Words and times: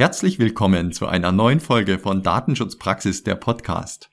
Herzlich 0.00 0.38
willkommen 0.38 0.92
zu 0.92 1.08
einer 1.08 1.32
neuen 1.32 1.58
Folge 1.58 1.98
von 1.98 2.22
Datenschutzpraxis 2.22 3.24
der 3.24 3.34
Podcast. 3.34 4.10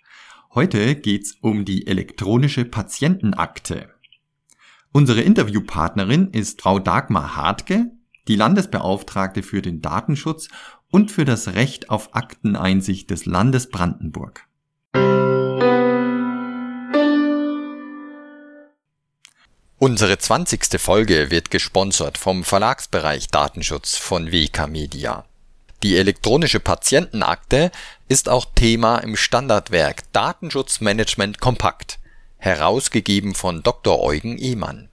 Heute 0.56 0.96
geht's 0.96 1.38
um 1.42 1.64
die 1.64 1.86
elektronische 1.86 2.66
Patientenakte. 2.66 3.92
Unsere 4.92 5.22
Interviewpartnerin 5.22 6.32
ist 6.32 6.64
Frau 6.64 6.80
Dagmar 6.80 7.36
Hartke, 7.36 7.92
die 8.28 8.36
Landesbeauftragte 8.36 9.44
für 9.44 9.62
den 9.62 9.84
Datenschutz 9.84 10.48
und 10.90 11.12
für 11.12 11.24
das 11.24 11.50
Recht 11.50 11.92
auf 11.92 12.16
Akteneinsicht 12.16 13.12
des 13.12 13.28
Landes 13.28 13.70
Brandenburg. 13.70 14.48
Unsere 19.78 20.18
20. 20.18 20.82
Folge 20.82 21.30
wird 21.30 21.52
gesponsert 21.52 22.18
vom 22.18 22.44
Verlagsbereich 22.44 23.28
Datenschutz 23.28 23.98
von 23.98 24.32
WK 24.32 24.68
Media. 24.68 25.26
Die 25.84 25.98
elektronische 25.98 26.60
Patientenakte 26.60 27.72
ist 28.08 28.30
auch 28.30 28.46
Thema 28.56 29.00
im 29.00 29.16
Standardwerk 29.16 30.12
Datenschutzmanagement 30.14 31.40
kompakt, 31.40 32.00
herausgegeben 32.38 33.36
von 33.36 33.64
Dr. 33.64 34.00
Eugen 34.00 34.38
Ehmann. 34.38 34.90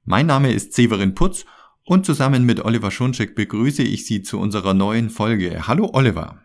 Mein 0.04 0.26
Name 0.26 0.52
ist 0.52 0.74
Severin 0.74 1.16
Putz 1.16 1.46
und 1.86 2.06
zusammen 2.06 2.46
mit 2.46 2.60
Oliver 2.66 2.92
Schunschek 2.92 3.36
begrüße 3.36 3.84
ich 3.84 4.06
Sie 4.06 4.22
zu 4.22 4.38
unserer 4.38 4.74
neuen 4.74 5.10
Folge. 5.10 5.66
Hallo 5.66 5.90
Oliver. 5.94 6.44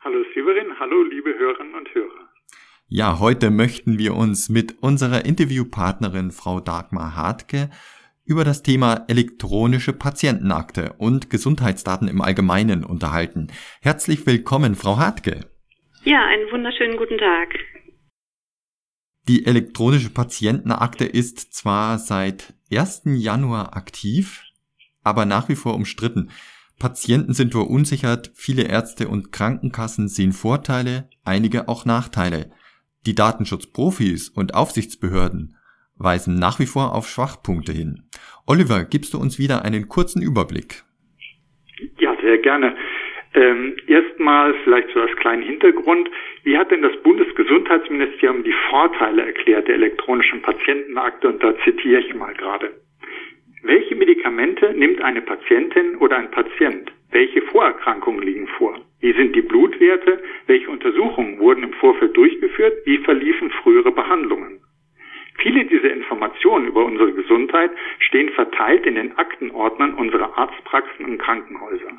Hallo 0.00 0.18
Severin, 0.34 0.76
hallo 0.80 1.04
liebe 1.04 1.32
Hörerinnen 1.38 1.74
und 1.76 1.94
Hörer. 1.94 2.28
Ja, 2.88 3.20
heute 3.20 3.52
möchten 3.52 3.98
wir 3.98 4.16
uns 4.16 4.48
mit 4.48 4.82
unserer 4.82 5.24
Interviewpartnerin 5.24 6.32
Frau 6.32 6.58
Dagmar 6.58 7.14
Hartke 7.14 7.70
über 8.24 8.42
das 8.42 8.64
Thema 8.64 9.04
elektronische 9.06 9.92
Patientenakte 9.92 10.94
und 10.98 11.30
Gesundheitsdaten 11.30 12.08
im 12.08 12.20
Allgemeinen 12.20 12.84
unterhalten. 12.84 13.46
Herzlich 13.80 14.26
willkommen, 14.26 14.74
Frau 14.74 14.98
Hartke. 14.98 15.46
Ja, 16.02 16.26
einen 16.26 16.50
wunderschönen 16.50 16.96
guten 16.96 17.18
Tag. 17.18 17.54
Die 19.28 19.46
elektronische 19.46 20.10
Patientenakte 20.10 21.04
ist 21.04 21.52
zwar 21.52 21.98
seit 21.98 22.54
1. 22.72 23.02
Januar 23.04 23.76
aktiv, 23.76 24.42
aber 25.02 25.24
nach 25.24 25.48
wie 25.48 25.56
vor 25.56 25.74
umstritten. 25.74 26.30
Patienten 26.78 27.34
sind 27.34 27.52
verunsichert, 27.52 28.32
viele 28.34 28.62
Ärzte 28.62 29.08
und 29.08 29.32
Krankenkassen 29.32 30.08
sehen 30.08 30.32
Vorteile, 30.32 31.08
einige 31.24 31.68
auch 31.68 31.84
Nachteile. 31.84 32.50
Die 33.06 33.14
Datenschutzprofis 33.14 34.30
und 34.30 34.54
Aufsichtsbehörden 34.54 35.56
weisen 35.96 36.36
nach 36.36 36.58
wie 36.58 36.66
vor 36.66 36.94
auf 36.94 37.08
Schwachpunkte 37.08 37.72
hin. 37.72 38.08
Oliver, 38.46 38.84
gibst 38.84 39.12
du 39.14 39.18
uns 39.18 39.38
wieder 39.38 39.64
einen 39.64 39.88
kurzen 39.88 40.22
Überblick? 40.22 40.84
Ja, 41.98 42.16
sehr 42.22 42.38
gerne. 42.38 42.74
Ähm, 43.32 43.76
erstmal 43.86 44.54
vielleicht 44.64 44.90
so 44.90 45.00
als 45.00 45.14
kleinen 45.16 45.42
Hintergrund. 45.42 46.10
Wie 46.42 46.58
hat 46.58 46.70
denn 46.70 46.82
das 46.82 46.96
Bundesgesundheitsministerium 47.02 48.42
die 48.42 48.54
Vorteile 48.68 49.22
erklärt 49.22 49.68
der 49.68 49.76
elektronischen 49.76 50.42
Patientenakte? 50.42 51.28
Und 51.28 51.42
da 51.42 51.56
zitiere 51.58 52.00
ich 52.00 52.14
mal 52.14 52.34
gerade. 52.34 52.72
Welche 53.62 53.94
Medikamente 53.94 54.72
nimmt 54.72 55.02
eine 55.02 55.20
Patientin 55.20 55.96
oder 55.96 56.16
ein 56.16 56.30
Patient? 56.30 56.90
Welche 57.12 57.42
Vorerkrankungen 57.42 58.22
liegen 58.22 58.48
vor? 58.48 58.80
Wie 59.00 59.12
sind 59.12 59.36
die 59.36 59.42
Blutwerte? 59.42 60.22
Welche 60.46 60.70
Untersuchungen 60.70 61.38
wurden 61.38 61.64
im 61.64 61.72
Vorfeld 61.74 62.16
durchgeführt? 62.16 62.74
Wie 62.84 62.98
verliefen 62.98 63.50
frühere 63.50 63.92
Behandlungen? 63.92 64.60
Viele 65.38 65.64
dieser 65.64 65.92
Informationen 65.92 66.68
über 66.68 66.84
unsere 66.84 67.12
Gesundheit 67.12 67.70
stehen 67.98 68.30
verteilt 68.30 68.86
in 68.86 68.96
den 68.96 69.16
Aktenordnern 69.16 69.94
unserer 69.94 70.36
Arztpraxen 70.36 71.04
und 71.04 71.18
Krankenhäuser. 71.18 71.92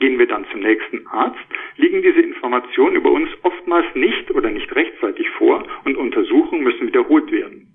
Gehen 0.00 0.18
wir 0.18 0.26
dann 0.26 0.46
zum 0.50 0.60
nächsten 0.60 1.06
Arzt, 1.06 1.38
liegen 1.76 2.02
diese 2.02 2.20
Informationen 2.20 2.96
über 2.96 3.10
uns 3.10 3.30
oftmals 3.42 3.86
nicht 3.94 4.30
oder 4.32 4.50
nicht 4.50 4.74
rechtzeitig 4.74 5.28
vor 5.30 5.64
und 5.84 5.96
Untersuchungen 5.96 6.62
müssen 6.62 6.86
wiederholt 6.86 7.30
werden. 7.30 7.68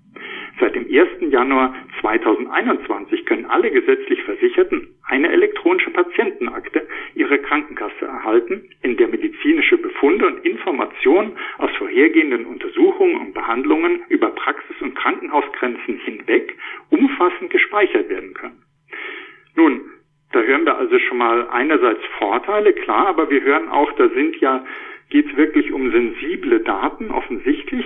Seit 0.58 0.74
dem 0.74 0.84
1. 0.84 1.32
Januar 1.32 1.74
2021 2.00 3.24
können 3.24 3.46
alle 3.46 3.70
gesetzlich 3.70 4.22
Versicherten 4.24 4.88
eine 5.06 5.30
elektronische 5.32 5.90
Patientenakte 5.90 6.86
ihrer 7.14 7.38
Krankenkasse 7.38 8.04
erhalten, 8.04 8.68
in 8.82 8.98
der 8.98 9.08
medizinische 9.08 9.78
Befunde 9.78 10.26
und 10.26 10.44
Informationen 10.44 11.32
aus 11.58 11.70
vorhergehenden 11.78 12.44
Untersuchungen 12.44 13.16
und 13.16 13.32
Behandlungen 13.32 14.02
über 14.08 14.30
Praxis- 14.30 14.80
und 14.82 14.94
Krankenhausgrenzen 14.94 15.98
hinweg 16.04 16.54
umfassend 16.90 17.50
gespeichert 17.50 18.10
werden 18.10 18.34
können. 18.34 18.62
Nun, 19.56 19.80
da 20.32 20.42
hören 20.42 20.64
wir 20.64 20.76
also 20.76 20.98
schon 21.00 21.18
mal 21.18 21.48
einerseits 21.48 22.04
Vorteile, 22.18 22.72
klar, 22.72 23.08
aber 23.08 23.19
wir 23.30 23.42
hören 23.42 23.68
auch, 23.68 23.92
da 23.92 24.08
sind 24.08 24.36
ja, 24.40 24.64
geht 25.08 25.30
es 25.30 25.36
wirklich 25.36 25.72
um 25.72 25.90
sensible 25.90 26.60
Daten 26.60 27.10
offensichtlich. 27.10 27.84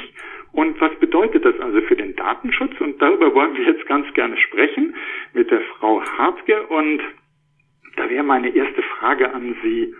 Und 0.53 0.81
was 0.81 0.94
bedeutet 1.00 1.44
das 1.44 1.59
also 1.59 1.81
für 1.82 1.97
den 1.97 2.15
Datenschutz? 2.15 2.81
Und 2.81 3.03
darüber 3.03 3.34
wollen 3.34 3.56
wir 3.56 3.65
jetzt 3.65 3.87
ganz 3.87 4.12
gerne 4.15 4.37
sprechen 4.37 4.94
mit 5.33 5.50
der 5.50 5.60
Frau 5.60 6.00
Hartke. 6.03 6.66
Und 6.69 7.00
da 7.97 8.09
wäre 8.09 8.22
meine 8.22 8.54
erste 8.54 8.83
Frage 8.83 9.33
an 9.33 9.56
Sie. 9.62 9.94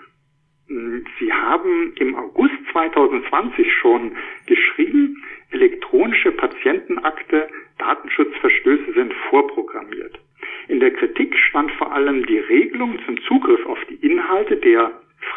Hm, 0.69 1.05
Sie 1.19 1.33
haben 1.33 1.93
im 1.97 2.15
August 2.15 2.55
2020 2.73 3.73
schon 3.75 4.17
geschrieben, 4.47 5.23
elektronische 5.51 6.33
Patientenakte, 6.33 7.49
Datenschutzverstöße 7.79 8.93
sind 8.93 9.13
vorprogrammiert. 9.31 10.19
In 10.69 10.81
der 10.81 10.93
Kritik 10.93 11.37
stand 11.37 11.71
vor 11.73 11.93
allem 11.93 12.25
die 12.27 12.39
Regelung 12.39 12.99
zum 13.05 13.21
Zugriff 13.23 13.65
auf 13.67 13.79
die 13.91 13.97
Inhalte 14.07 14.57
der 14.57 14.93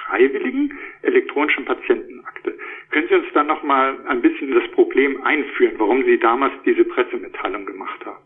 freiwilligen 0.05 0.77
elektronischen 1.01 1.65
Patientenakte. 1.65 2.57
Können 2.91 3.07
Sie 3.09 3.15
uns 3.15 3.27
da 3.33 3.43
noch 3.43 3.63
mal 3.63 3.97
ein 4.07 4.21
bisschen 4.21 4.53
das 4.53 4.67
Problem 4.71 5.21
einführen, 5.23 5.66
warum 5.77 6.03
Sie 6.03 6.19
damals 6.19 6.53
diese 6.65 6.83
Pressemitteilung 6.83 7.65
gemacht 7.65 8.05
haben? 8.05 8.23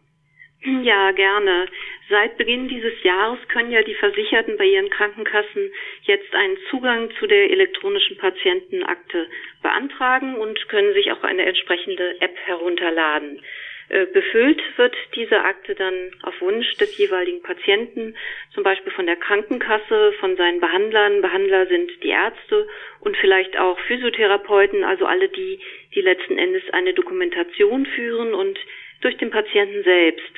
Ja, 0.84 1.12
gerne. 1.12 1.66
Seit 2.08 2.38
Beginn 2.38 2.68
dieses 2.68 3.02
Jahres 3.02 3.40
können 3.48 3.72
ja 3.72 3.82
die 3.82 3.96
Versicherten 3.96 4.58
bei 4.58 4.66
ihren 4.66 4.92
Krankenkassen 4.92 5.72
jetzt 6.04 6.36
einen 6.36 6.58
Zugang 6.70 7.10
zu 7.20 7.26
der 7.26 7.50
elektronischen 7.50 8.18
Patientenakte 8.18 9.28
beantragen 9.64 10.36
und 10.36 10.70
können 10.70 10.94
sich 10.94 11.12
auch 11.12 11.24
eine 11.24 11.46
entsprechende 11.46 12.22
App 12.22 12.38
herunterladen. 12.46 13.42
Äh, 13.92 14.06
befüllt 14.06 14.62
wird 14.78 14.96
diese 15.16 15.42
Akte 15.42 15.76
dann 15.76 16.12
auf 16.24 16.40
Wunsch 16.40 16.76
des 16.76 16.98
jeweiligen 16.98 17.42
Patienten, 17.42 18.16
zum 18.54 18.64
Beispiel 18.64 18.94
von 18.94 19.06
der 19.06 19.18
Krankenkasse, 19.18 20.14
von 20.14 20.38
seinen 20.38 20.62
Behandlern. 20.62 21.22
Behandler 21.22 21.68
sind 21.68 21.92
die 22.02 22.12
Ärzte 22.12 22.70
und 23.02 23.18
vielleicht 23.18 23.60
auch 23.60 23.78
Physiotherapeuten, 23.82 24.86
also 24.86 25.06
alle 25.06 25.28
die, 25.28 25.60
die 25.94 26.00
letzten 26.00 26.38
Endes 26.38 26.64
eine 26.72 26.94
Dokumentation 26.94 27.86
führen 27.86 28.34
und 28.34 28.58
durch 29.02 29.18
den 29.18 29.30
Patienten 29.30 29.84
selbst. 29.84 30.36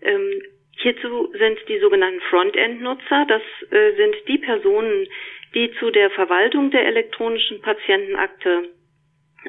Ähm, 0.00 0.42
hierzu 0.78 1.34
sind 1.36 1.58
die 1.68 1.78
sogenannten 1.80 2.22
Frontend-Nutzer. 2.30 3.26
Das 3.28 3.42
äh, 3.72 3.94
sind 3.96 4.16
die 4.26 4.38
Personen, 4.38 5.06
die 5.54 5.70
zu 5.80 5.90
der 5.90 6.08
Verwaltung 6.12 6.70
der 6.70 6.86
elektronischen 6.86 7.60
Patientenakte 7.60 8.70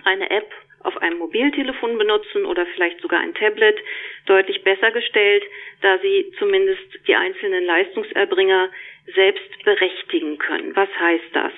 eine 0.03 0.29
App 0.31 0.51
auf 0.87 0.97
einem 1.01 1.19
Mobiltelefon 1.19 1.97
benutzen 1.97 2.45
oder 2.45 2.65
vielleicht 2.67 3.01
sogar 3.01 3.19
ein 3.19 3.33
Tablet 3.33 3.77
deutlich 4.25 4.63
besser 4.63 4.91
gestellt, 4.91 5.43
da 5.81 5.99
sie 5.99 6.31
zumindest 6.39 6.81
die 7.07 7.15
einzelnen 7.15 7.65
Leistungserbringer 7.65 8.69
selbst 9.13 9.63
berechtigen 9.63 10.37
können. 10.37 10.75
Was 10.75 10.89
heißt 10.99 11.29
das? 11.33 11.51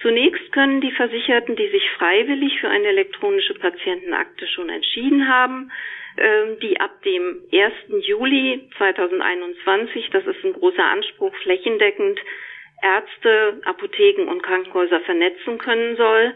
Zunächst 0.00 0.52
können 0.52 0.80
die 0.80 0.92
Versicherten, 0.92 1.56
die 1.56 1.68
sich 1.68 1.90
freiwillig 1.98 2.58
für 2.60 2.68
eine 2.68 2.88
elektronische 2.88 3.54
Patientenakte 3.54 4.46
schon 4.46 4.70
entschieden 4.70 5.28
haben, 5.28 5.70
ähm, 6.16 6.58
die 6.60 6.80
ab 6.80 7.02
dem 7.02 7.42
1. 7.52 8.04
Juli 8.06 8.68
2021, 8.78 10.08
das 10.10 10.26
ist 10.26 10.44
ein 10.44 10.54
großer 10.54 10.84
Anspruch, 10.84 11.34
flächendeckend 11.42 12.18
Ärzte, 12.82 13.60
Apotheken 13.64 14.28
und 14.28 14.42
Krankenhäuser 14.42 15.00
vernetzen 15.00 15.58
können 15.58 15.96
soll, 15.96 16.34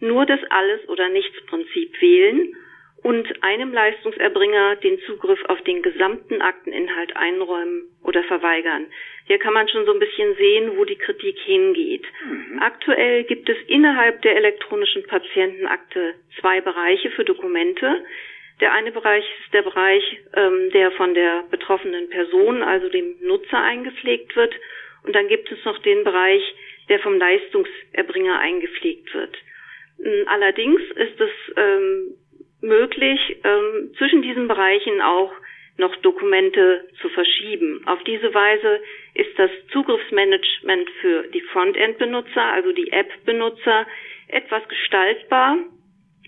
nur 0.00 0.26
das 0.26 0.40
Alles- 0.50 0.88
oder 0.88 1.08
Nichts-Prinzip 1.08 2.00
wählen 2.00 2.54
und 3.02 3.42
einem 3.44 3.72
Leistungserbringer 3.72 4.76
den 4.76 4.98
Zugriff 5.02 5.38
auf 5.46 5.60
den 5.62 5.82
gesamten 5.82 6.42
Akteninhalt 6.42 7.16
einräumen 7.16 7.84
oder 8.02 8.24
verweigern. 8.24 8.86
Hier 9.26 9.38
kann 9.38 9.54
man 9.54 9.68
schon 9.68 9.84
so 9.86 9.92
ein 9.92 10.00
bisschen 10.00 10.34
sehen, 10.36 10.76
wo 10.76 10.84
die 10.84 10.96
Kritik 10.96 11.38
hingeht. 11.38 12.04
Mhm. 12.24 12.58
Aktuell 12.60 13.24
gibt 13.24 13.48
es 13.48 13.56
innerhalb 13.68 14.22
der 14.22 14.36
elektronischen 14.36 15.04
Patientenakte 15.04 16.14
zwei 16.40 16.60
Bereiche 16.60 17.10
für 17.10 17.24
Dokumente. 17.24 18.04
Der 18.60 18.72
eine 18.72 18.90
Bereich 18.90 19.24
ist 19.44 19.52
der 19.52 19.62
Bereich, 19.62 20.02
ähm, 20.34 20.70
der 20.70 20.90
von 20.92 21.14
der 21.14 21.44
betroffenen 21.50 22.08
Person, 22.10 22.62
also 22.62 22.88
dem 22.88 23.14
Nutzer 23.20 23.62
eingepflegt 23.62 24.34
wird. 24.34 24.54
Und 25.04 25.14
dann 25.14 25.28
gibt 25.28 25.52
es 25.52 25.64
noch 25.64 25.78
den 25.78 26.02
Bereich, 26.02 26.42
der 26.88 26.98
vom 27.00 27.18
Leistungserbringer 27.18 28.38
eingepflegt 28.38 29.12
wird. 29.14 29.36
Ähm, 30.04 30.24
allerdings 30.28 30.80
ist 30.94 31.20
es 31.20 31.30
ähm, 31.56 32.14
möglich, 32.60 33.20
ähm, 33.44 33.92
zwischen 33.98 34.22
diesen 34.22 34.48
Bereichen 34.48 35.00
auch 35.00 35.32
noch 35.78 35.94
Dokumente 35.96 36.88
zu 37.00 37.08
verschieben. 37.10 37.82
Auf 37.86 38.02
diese 38.04 38.32
Weise 38.32 38.80
ist 39.14 39.38
das 39.38 39.50
Zugriffsmanagement 39.72 40.88
für 41.00 41.24
die 41.28 41.42
Frontend-Benutzer, 41.42 42.42
also 42.42 42.72
die 42.72 42.90
App-Benutzer, 42.92 43.86
etwas 44.28 44.66
gestaltbar. 44.68 45.58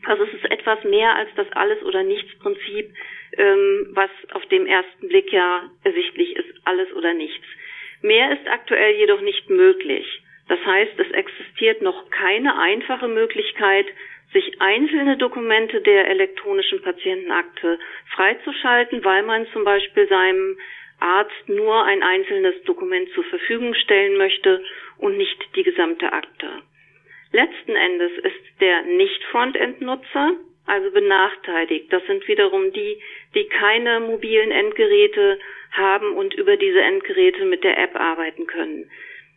Also 0.05 0.25
es 0.25 0.35
ist 0.35 0.51
etwas 0.51 0.85
mehr 0.85 1.17
als 1.17 1.31
das 1.35 1.51
Alles- 1.53 1.83
oder 1.83 2.03
Nichts-Prinzip, 2.03 2.93
ähm, 3.37 3.89
was 3.93 4.11
auf 4.33 4.45
dem 4.47 4.67
ersten 4.67 5.09
Blick 5.09 5.33
ja 5.33 5.71
ersichtlich 5.83 6.37
ist, 6.37 6.49
alles 6.65 6.93
oder 6.93 7.15
nichts. 7.15 7.45
Mehr 8.03 8.33
ist 8.33 8.47
aktuell 8.49 8.97
jedoch 8.97 9.21
nicht 9.23 9.49
möglich. 9.51 10.07
Das 10.49 10.65
heißt, 10.65 10.99
es 10.99 11.11
existiert 11.13 11.83
noch 11.83 12.11
keine 12.11 12.59
einfache 12.59 13.09
Möglichkeit, 13.09 13.87
sich 14.33 14.61
einzelne 14.61 15.17
Dokumente 15.17 15.81
der 15.81 16.09
elektronischen 16.09 16.83
Patientenakte 16.83 17.79
freizuschalten, 18.15 19.05
weil 19.05 19.23
man 19.23 19.47
zum 19.53 19.65
Beispiel 19.65 20.07
seinem 20.09 20.59
Arzt 21.01 21.49
nur 21.49 21.85
ein 21.85 22.03
einzelnes 22.03 22.63
Dokument 22.65 23.09
zur 23.15 23.25
Verfügung 23.25 23.75
stellen 23.75 24.17
möchte 24.17 24.63
und 24.99 25.17
nicht 25.17 25.39
die 25.55 25.63
gesamte 25.63 26.13
Akte. 26.13 26.63
Letzten 27.33 27.77
Endes 27.77 28.13
ist 28.19 28.61
der 28.61 28.83
Nicht-Frontend-Nutzer 28.83 30.33
also 30.67 30.91
benachteiligt. 30.91 31.93
Das 31.93 32.05
sind 32.07 32.27
wiederum 32.29 32.73
die, 32.73 33.01
die 33.35 33.45
keine 33.49 34.01
mobilen 34.01 34.51
Endgeräte 34.51 35.39
haben 35.73 36.15
und 36.15 36.35
über 36.35 36.57
diese 36.57 36.81
Endgeräte 36.81 37.45
mit 37.45 37.65
der 37.65 37.79
App 37.79 37.97
arbeiten 37.97 38.47
können. 38.47 38.91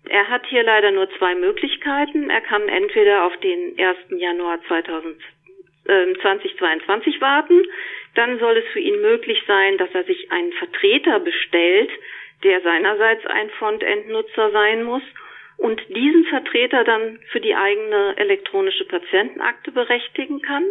Er 0.10 0.28
hat 0.30 0.46
hier 0.48 0.64
leider 0.64 0.92
nur 0.92 1.10
zwei 1.18 1.36
Möglichkeiten. 1.36 2.30
Er 2.30 2.42
kann 2.42 2.68
entweder 2.68 3.24
auf 3.26 3.38
den 3.38 3.80
1. 3.80 3.98
Januar 4.20 4.60
2022 4.68 7.16
ähm, 7.16 7.22
warten, 7.22 7.64
dann 8.16 8.40
soll 8.40 8.58
es 8.58 8.66
für 8.74 8.80
ihn 8.80 9.00
möglich 9.02 9.42
sein, 9.48 9.78
dass 9.78 9.90
er 9.94 10.04
sich 10.04 10.32
einen 10.32 10.52
Vertreter 10.54 11.20
bestellt, 11.20 11.92
der 12.44 12.62
seinerseits 12.62 13.26
ein 13.26 13.50
Frontend-Nutzer 13.52 14.52
sein 14.52 14.84
muss 14.84 15.04
und 15.58 15.82
diesen 15.90 16.26
Vertreter 16.26 16.84
dann 16.84 17.20
für 17.32 17.40
die 17.40 17.56
eigene 17.56 18.18
elektronische 18.18 18.86
Patientenakte 18.86 19.72
berechtigen 19.72 20.42
kann. 20.42 20.66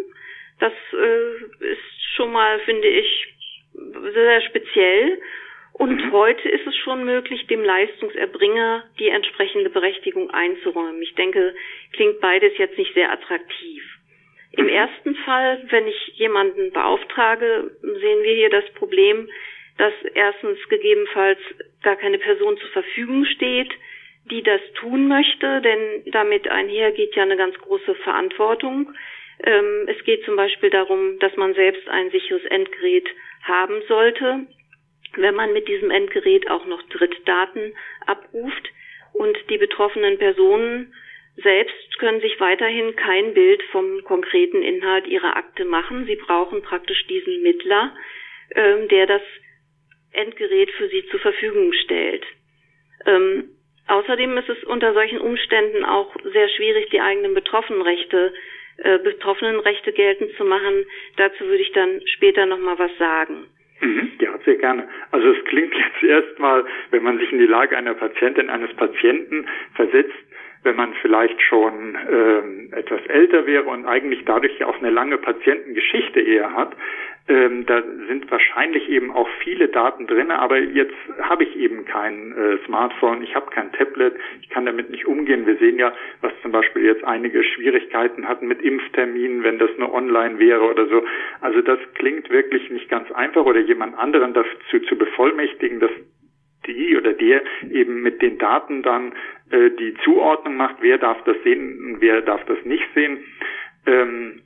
Das 0.58 0.72
äh, 0.92 1.64
ist 1.64 2.14
schon 2.16 2.32
mal, 2.32 2.58
finde 2.60 2.88
ich, 2.88 3.28
sehr 4.12 4.40
speziell 4.42 5.18
und 5.80 5.96
mhm. 5.96 6.12
heute 6.12 6.46
ist 6.46 6.66
es 6.66 6.76
schon 6.76 7.06
möglich, 7.06 7.46
dem 7.46 7.64
Leistungserbringer 7.64 8.84
die 8.98 9.08
entsprechende 9.08 9.70
Berechtigung 9.70 10.28
einzuräumen. 10.28 11.00
Ich 11.00 11.14
denke, 11.14 11.54
klingt 11.92 12.20
beides 12.20 12.52
jetzt 12.58 12.76
nicht 12.76 12.92
sehr 12.92 13.10
attraktiv. 13.10 13.82
Im 14.52 14.66
mhm. 14.66 14.72
ersten 14.72 15.14
Fall, 15.24 15.64
wenn 15.70 15.88
ich 15.88 16.08
jemanden 16.16 16.70
beauftrage, 16.72 17.70
sehen 17.80 18.22
wir 18.22 18.34
hier 18.34 18.50
das 18.50 18.68
Problem, 18.74 19.30
dass 19.78 19.94
erstens 20.12 20.58
gegebenenfalls 20.68 21.38
gar 21.82 21.96
keine 21.96 22.18
Person 22.18 22.58
zur 22.58 22.68
Verfügung 22.72 23.24
steht, 23.24 23.72
die 24.30 24.42
das 24.42 24.60
tun 24.74 25.08
möchte, 25.08 25.62
denn 25.62 26.12
damit 26.12 26.46
einher 26.46 26.92
geht 26.92 27.16
ja 27.16 27.22
eine 27.22 27.38
ganz 27.38 27.56
große 27.56 27.94
Verantwortung. 27.94 28.92
Ähm, 29.42 29.86
es 29.86 30.04
geht 30.04 30.26
zum 30.26 30.36
Beispiel 30.36 30.68
darum, 30.68 31.18
dass 31.20 31.34
man 31.36 31.54
selbst 31.54 31.88
ein 31.88 32.10
sicheres 32.10 32.44
Endgerät 32.44 33.08
haben 33.44 33.80
sollte 33.88 34.46
wenn 35.16 35.34
man 35.34 35.52
mit 35.52 35.68
diesem 35.68 35.90
Endgerät 35.90 36.50
auch 36.50 36.66
noch 36.66 36.82
Drittdaten 36.84 37.74
abruft 38.06 38.70
und 39.12 39.36
die 39.48 39.58
betroffenen 39.58 40.18
Personen 40.18 40.94
selbst 41.36 41.98
können 41.98 42.20
sich 42.20 42.38
weiterhin 42.40 42.96
kein 42.96 43.34
Bild 43.34 43.62
vom 43.70 44.02
konkreten 44.04 44.62
Inhalt 44.62 45.06
ihrer 45.06 45.36
Akte 45.36 45.64
machen. 45.64 46.06
Sie 46.06 46.16
brauchen 46.16 46.62
praktisch 46.62 47.06
diesen 47.06 47.42
Mittler, 47.42 47.94
ähm, 48.54 48.88
der 48.88 49.06
das 49.06 49.22
Endgerät 50.12 50.70
für 50.72 50.88
sie 50.88 51.06
zur 51.10 51.20
Verfügung 51.20 51.72
stellt. 51.72 52.24
Ähm, 53.06 53.50
außerdem 53.86 54.36
ist 54.38 54.48
es 54.48 54.64
unter 54.64 54.92
solchen 54.92 55.20
Umständen 55.20 55.84
auch 55.84 56.14
sehr 56.32 56.48
schwierig, 56.48 56.90
die 56.90 57.00
eigenen 57.00 57.34
Betroffenenrechte, 57.34 58.34
äh, 58.78 58.98
Betroffenenrechte 58.98 59.92
geltend 59.92 60.36
zu 60.36 60.44
machen. 60.44 60.84
Dazu 61.16 61.44
würde 61.44 61.62
ich 61.62 61.72
dann 61.72 62.00
später 62.06 62.46
nochmal 62.46 62.78
was 62.78 62.96
sagen. 62.98 63.46
Mhm. 63.80 64.12
Ja, 64.20 64.30
sehr 64.44 64.56
gerne. 64.56 64.88
Also 65.10 65.28
es 65.30 65.44
klingt 65.44 65.74
jetzt 65.74 66.02
erstmal, 66.02 66.64
wenn 66.90 67.02
man 67.02 67.18
sich 67.18 67.32
in 67.32 67.38
die 67.38 67.46
Lage 67.46 67.76
einer 67.76 67.94
Patientin, 67.94 68.50
eines 68.50 68.72
Patienten 68.74 69.46
versetzt, 69.74 70.14
wenn 70.62 70.76
man 70.76 70.92
vielleicht 71.00 71.40
schon 71.40 71.96
ähm, 72.10 72.68
etwas 72.72 73.00
älter 73.06 73.46
wäre 73.46 73.64
und 73.64 73.86
eigentlich 73.86 74.24
dadurch 74.26 74.58
ja 74.58 74.66
auch 74.66 74.78
eine 74.78 74.90
lange 74.90 75.16
Patientengeschichte 75.16 76.20
eher 76.20 76.54
hat, 76.54 76.76
ähm, 77.30 77.64
da 77.64 77.80
sind 78.08 78.28
wahrscheinlich 78.28 78.88
eben 78.88 79.12
auch 79.12 79.28
viele 79.44 79.68
Daten 79.68 80.08
drin, 80.08 80.32
aber 80.32 80.58
jetzt 80.58 80.96
habe 81.22 81.44
ich 81.44 81.56
eben 81.56 81.84
kein 81.84 82.32
äh, 82.32 82.58
Smartphone, 82.66 83.22
ich 83.22 83.36
habe 83.36 83.52
kein 83.52 83.70
Tablet, 83.70 84.14
ich 84.42 84.48
kann 84.48 84.66
damit 84.66 84.90
nicht 84.90 85.06
umgehen. 85.06 85.46
Wir 85.46 85.56
sehen 85.58 85.78
ja, 85.78 85.92
was 86.22 86.32
zum 86.42 86.50
Beispiel 86.50 86.84
jetzt 86.84 87.04
einige 87.04 87.44
Schwierigkeiten 87.44 88.26
hatten 88.26 88.48
mit 88.48 88.60
Impfterminen, 88.62 89.44
wenn 89.44 89.60
das 89.60 89.70
nur 89.78 89.94
online 89.94 90.40
wäre 90.40 90.68
oder 90.68 90.88
so. 90.88 91.04
Also 91.40 91.62
das 91.62 91.78
klingt 91.94 92.28
wirklich 92.30 92.68
nicht 92.68 92.88
ganz 92.88 93.10
einfach 93.12 93.44
oder 93.46 93.60
jemand 93.60 93.96
anderen 93.96 94.34
dazu 94.34 94.80
zu 94.88 94.98
bevollmächtigen, 94.98 95.78
dass 95.78 95.92
die 96.66 96.96
oder 96.96 97.12
der 97.12 97.42
eben 97.70 98.02
mit 98.02 98.22
den 98.22 98.38
Daten 98.38 98.82
dann 98.82 99.12
äh, 99.52 99.70
die 99.70 99.94
Zuordnung 100.02 100.56
macht, 100.56 100.78
wer 100.80 100.98
darf 100.98 101.22
das 101.22 101.36
sehen 101.44 101.78
und 101.84 102.00
wer 102.00 102.22
darf 102.22 102.44
das 102.46 102.58
nicht 102.64 102.88
sehen, 102.92 103.18
ähm, 103.86 104.42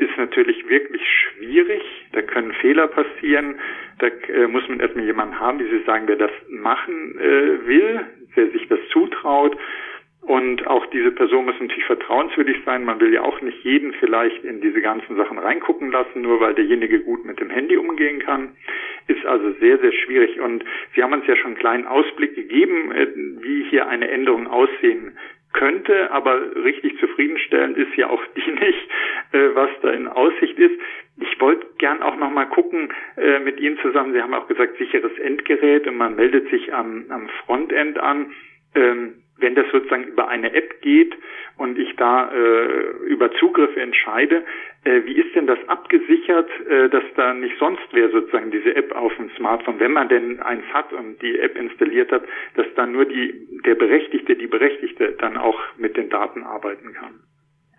ist 0.00 0.16
natürlich 0.16 0.68
wirklich 0.68 1.02
schwierig. 1.06 1.82
Da 2.12 2.22
können 2.22 2.52
Fehler 2.52 2.88
passieren. 2.88 3.56
Da 3.98 4.06
äh, 4.06 4.46
muss 4.46 4.66
man 4.68 4.80
erstmal 4.80 5.04
jemanden 5.04 5.38
haben, 5.38 5.58
wie 5.60 5.70
Sie 5.70 5.84
sagen, 5.84 6.06
der 6.06 6.16
das 6.16 6.30
machen 6.48 7.18
äh, 7.18 7.66
will, 7.66 8.00
der 8.36 8.50
sich 8.50 8.66
das 8.68 8.80
zutraut. 8.92 9.56
Und 10.22 10.66
auch 10.66 10.86
diese 10.86 11.10
Person 11.12 11.46
muss 11.46 11.58
natürlich 11.60 11.84
vertrauenswürdig 11.84 12.58
sein. 12.64 12.84
Man 12.84 13.00
will 13.00 13.12
ja 13.12 13.22
auch 13.22 13.40
nicht 13.40 13.64
jeden 13.64 13.92
vielleicht 13.94 14.44
in 14.44 14.60
diese 14.60 14.80
ganzen 14.80 15.16
Sachen 15.16 15.38
reingucken 15.38 15.90
lassen, 15.90 16.22
nur 16.22 16.40
weil 16.40 16.54
derjenige 16.54 17.00
gut 17.00 17.24
mit 17.24 17.40
dem 17.40 17.50
Handy 17.50 17.76
umgehen 17.76 18.20
kann. 18.20 18.54
Ist 19.06 19.24
also 19.26 19.52
sehr, 19.60 19.78
sehr 19.78 19.92
schwierig. 19.92 20.40
Und 20.40 20.64
Sie 20.94 21.02
haben 21.02 21.12
uns 21.12 21.26
ja 21.26 21.36
schon 21.36 21.52
einen 21.52 21.58
kleinen 21.58 21.86
Ausblick 21.86 22.34
gegeben, 22.34 22.92
äh, 22.92 23.06
wie 23.42 23.64
hier 23.64 23.88
eine 23.88 24.10
Änderung 24.10 24.46
aussehen 24.46 25.16
könnte, 25.52 26.10
aber 26.10 26.54
richtig 26.64 26.98
zufriedenstellend 26.98 27.76
ist 27.76 27.94
ja 27.96 28.08
auch 28.08 28.22
die 28.36 28.50
nicht, 28.52 28.88
äh, 29.32 29.54
was 29.54 29.70
da 29.82 29.90
in 29.90 30.08
Aussicht 30.08 30.58
ist. 30.58 30.78
Ich 31.20 31.40
wollte 31.40 31.66
gern 31.78 32.02
auch 32.02 32.16
noch 32.16 32.30
mal 32.30 32.46
gucken 32.46 32.92
äh, 33.16 33.40
mit 33.40 33.60
Ihnen 33.60 33.78
zusammen. 33.78 34.12
Sie 34.12 34.22
haben 34.22 34.34
auch 34.34 34.48
gesagt 34.48 34.78
sicheres 34.78 35.16
Endgerät 35.18 35.86
und 35.86 35.96
man 35.96 36.16
meldet 36.16 36.48
sich 36.50 36.72
am, 36.72 37.06
am 37.10 37.28
Frontend 37.44 37.98
an. 37.98 38.32
Ähm, 38.74 39.22
wenn 39.40 39.54
das 39.54 39.66
sozusagen 39.72 40.04
über 40.04 40.28
eine 40.28 40.52
App 40.54 40.80
geht 40.82 41.14
und 41.56 41.78
ich 41.78 41.94
da 41.96 42.30
äh, 42.32 43.06
über 43.06 43.32
Zugriffe 43.32 43.80
entscheide, 43.80 44.44
äh, 44.84 45.02
wie 45.04 45.14
ist 45.14 45.34
denn 45.34 45.46
das 45.46 45.58
abgesichert, 45.68 46.48
äh, 46.68 46.88
dass 46.88 47.04
da 47.16 47.34
nicht 47.34 47.56
sonst 47.58 47.82
wer 47.92 48.10
sozusagen 48.10 48.50
diese 48.50 48.74
App 48.74 48.94
auf 48.94 49.14
dem 49.16 49.30
Smartphone, 49.36 49.80
wenn 49.80 49.92
man 49.92 50.08
denn 50.08 50.40
eins 50.40 50.64
hat 50.72 50.92
und 50.92 51.20
die 51.22 51.38
App 51.38 51.56
installiert 51.56 52.12
hat, 52.12 52.24
dass 52.54 52.66
dann 52.76 52.92
nur 52.92 53.04
die 53.04 53.46
der 53.64 53.74
Berechtigte, 53.74 54.36
die 54.36 54.46
Berechtigte 54.46 55.12
dann 55.18 55.36
auch 55.36 55.60
mit 55.76 55.96
den 55.96 56.08
Daten 56.08 56.42
arbeiten 56.42 56.94
kann? 56.94 57.20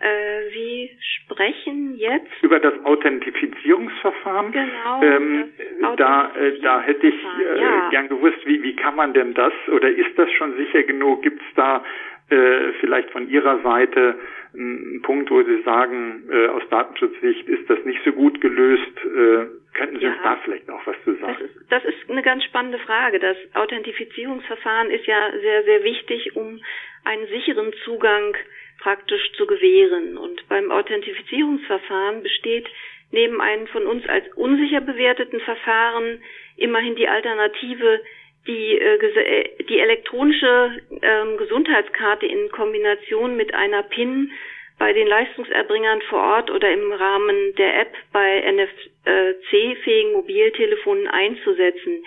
Äh, 0.02 0.50
Sie 0.52 0.98
sprechen 1.00 1.96
jetzt 1.98 2.32
über 2.42 2.60
das 2.60 2.74
Authentifizierungsverfahren. 2.84 4.52
Genau. 4.52 5.04
Ähm, 5.04 5.50
da, 5.98 6.32
äh, 6.36 6.60
da 6.60 6.82
hätte 6.82 7.08
ich 7.08 7.16
äh, 7.16 7.62
ja. 7.62 7.90
gern 7.90 8.08
gewusst, 8.10 8.40
wie, 8.46 8.64
wie 8.64 8.76
kann 8.76 8.96
man 8.96 9.14
denn 9.14 9.34
das 9.34 9.54
oder 9.72 9.90
ist 9.90 10.18
das 10.18 10.32
schon 10.32 10.58
sicher 10.58 10.84
genug? 10.84 11.22
Gibt 11.22 11.40
es 11.42 11.56
da 11.56 11.84
äh, 12.30 12.72
vielleicht 12.80 13.12
von 13.12 13.30
Ihrer 13.30 13.62
Seite 13.62 14.18
einen 14.54 15.02
Punkt, 15.04 15.30
wo 15.30 15.44
Sie 15.44 15.62
sagen, 15.62 16.24
äh, 16.32 16.48
aus 16.48 16.64
Datenschutzsicht 16.70 17.48
ist 17.48 17.70
das 17.70 17.84
nicht 17.86 18.02
so 18.04 18.12
gut 18.12 18.42
gelöst? 18.42 18.98
Äh, 19.06 19.46
könnten 19.74 20.00
Sie 20.00 20.06
ja. 20.06 20.14
uns 20.14 20.22
da 20.24 20.38
vielleicht 20.44 20.70
auch 20.70 20.86
was 20.86 20.96
zu 21.04 21.14
sagen? 21.16 21.38
Das 21.40 21.42
ist, 21.42 21.72
das 21.72 21.86
ist 21.86 22.10
eine 22.10 22.24
ganz 22.24 22.44
spannende 22.44 22.80
Frage. 22.80 23.20
Das 23.20 23.38
Authentifizierungsverfahren 23.54 24.90
ist 24.90 25.06
ja 25.06 25.32
sehr, 25.40 25.64
sehr 25.64 25.84
wichtig, 25.84 26.36
um 26.36 26.60
einen 27.06 27.28
sicheren 27.28 27.72
Zugang 27.86 28.36
praktisch 28.82 29.32
zu 29.38 29.46
gewähren. 29.46 30.18
Und 30.18 30.48
beim 30.50 30.72
Authentifizierungsverfahren 30.72 32.24
besteht 32.24 32.68
neben 33.12 33.40
einem 33.42 33.68
von 33.68 33.88
uns 33.88 34.08
als 34.08 34.26
unsicher 34.36 34.82
bewerteten 34.82 35.40
Verfahren 35.42 36.22
immerhin 36.58 36.96
die 36.96 37.08
Alternative, 37.08 38.02
die, 38.48 38.78
äh, 38.78 38.96
äh, 38.96 39.64
die 39.66 39.80
elektronische 39.80 40.72
äh, 41.02 41.38
Gesundheitskarte 41.38 42.26
in 42.26 42.50
Kombination 42.50 43.38
mit 43.38 43.54
einer 43.54 43.84
PIN 43.84 44.32
bei 44.80 44.94
den 44.94 45.08
Leistungserbringern 45.08 46.02
vor 46.10 46.20
Ort 46.20 46.50
oder 46.50 46.72
im 46.72 46.92
Rahmen 46.92 47.54
der 47.56 47.82
App 47.82 47.94
bei 48.12 48.42
NFC-fähigen 48.52 50.14
Mobiltelefonen 50.14 51.08
einzusetzen. 51.08 52.04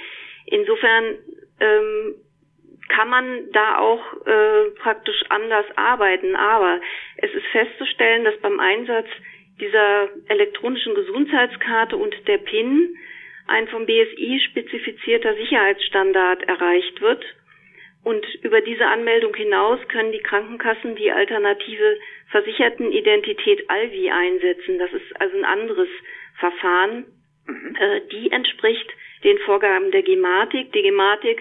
Insofern 0.47 1.19
ähm, 1.61 2.15
kann 2.89 3.09
man 3.09 3.51
da 3.53 3.79
auch 3.79 4.27
äh, 4.27 4.71
praktisch 4.79 5.23
anders 5.29 5.67
arbeiten. 5.77 6.37
Aber 6.37 6.81
es 7.17 7.33
ist 7.33 7.47
festzustellen, 7.47 8.25
dass 8.25 8.37
beim 8.41 8.61
Einsatz 8.61 9.07
dieser 9.61 10.09
elektronischen 10.29 10.95
Gesundheitskarte 10.95 11.97
und 11.97 12.15
der 12.27 12.39
PIN 12.39 12.97
ein 13.47 13.69
vom 13.69 13.87
BSI 13.87 14.41
spezifizierter 14.51 15.35
Sicherheitsstandard 15.35 16.43
erreicht 16.45 17.01
wird. 17.01 17.25
Und 18.03 18.27
über 18.43 18.61
diese 18.61 18.87
Anmeldung 18.87 19.35
hinaus 19.35 19.81
können 19.89 20.13
die 20.13 20.23
Krankenkassen 20.23 20.95
die 20.97 21.11
alternative 21.11 21.99
Versichertenidentität 22.31 23.69
ALVI 23.71 24.11
einsetzen. 24.11 24.79
Das 24.79 24.93
ist 24.93 25.21
also 25.21 25.37
ein 25.39 25.45
anderes 25.45 25.89
Verfahren. 26.39 27.07
Mhm. 27.47 27.77
Äh, 27.79 28.01
die 28.13 28.31
entspricht 28.31 28.91
den 29.25 29.39
Vorgaben 29.39 29.91
der 29.91 30.03
Gematik. 30.03 30.73
Die 30.73 30.83
Gematik 30.83 31.41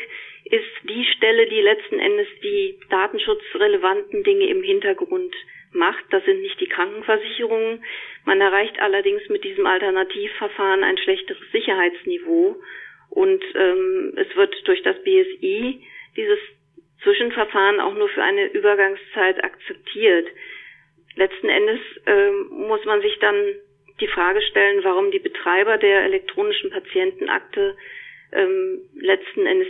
ist 0.54 0.88
die 0.88 1.04
Stelle, 1.16 1.48
die 1.48 1.62
letzten 1.62 2.00
Endes 2.00 2.28
die 2.44 2.78
datenschutzrelevanten 2.92 4.24
Dinge 4.24 4.46
im 4.46 4.62
Hintergrund 4.62 5.34
macht. 5.72 6.06
Das 6.12 6.24
sind 6.26 6.42
nicht 6.42 6.60
die 6.60 6.68
Krankenversicherungen. 6.68 7.84
Man 8.26 8.40
erreicht 8.40 8.80
allerdings 8.80 9.28
mit 9.30 9.44
diesem 9.44 9.66
Alternativverfahren 9.66 10.84
ein 10.84 11.00
schlechteres 11.00 11.42
Sicherheitsniveau. 11.52 12.62
Und 13.10 13.44
ähm, 13.56 14.14
es 14.16 14.36
wird 14.36 14.56
durch 14.68 14.84
das 14.84 14.96
BSI 15.04 15.82
dieses 16.16 16.40
Zwischenverfahren 17.02 17.80
auch 17.80 17.96
nur 17.96 18.10
für 18.10 18.22
eine 18.22 18.46
Übergangszeit 18.46 19.44
akzeptiert. 19.44 20.28
Letzten 21.16 21.50
Endes 21.50 21.80
ähm, 22.06 22.50
muss 22.52 22.86
man 22.86 23.02
sich 23.02 23.18
dann 23.18 23.36
die 24.00 24.08
Frage 24.08 24.42
stellen, 24.44 24.84
warum 24.84 25.10
die 25.10 25.20
Betreiber 25.20 25.78
der 25.78 26.04
elektronischen 26.04 26.70
Patientenakte 26.70 27.76
ähm, 28.34 28.82
letzten 29.00 29.48
Endes 29.48 29.68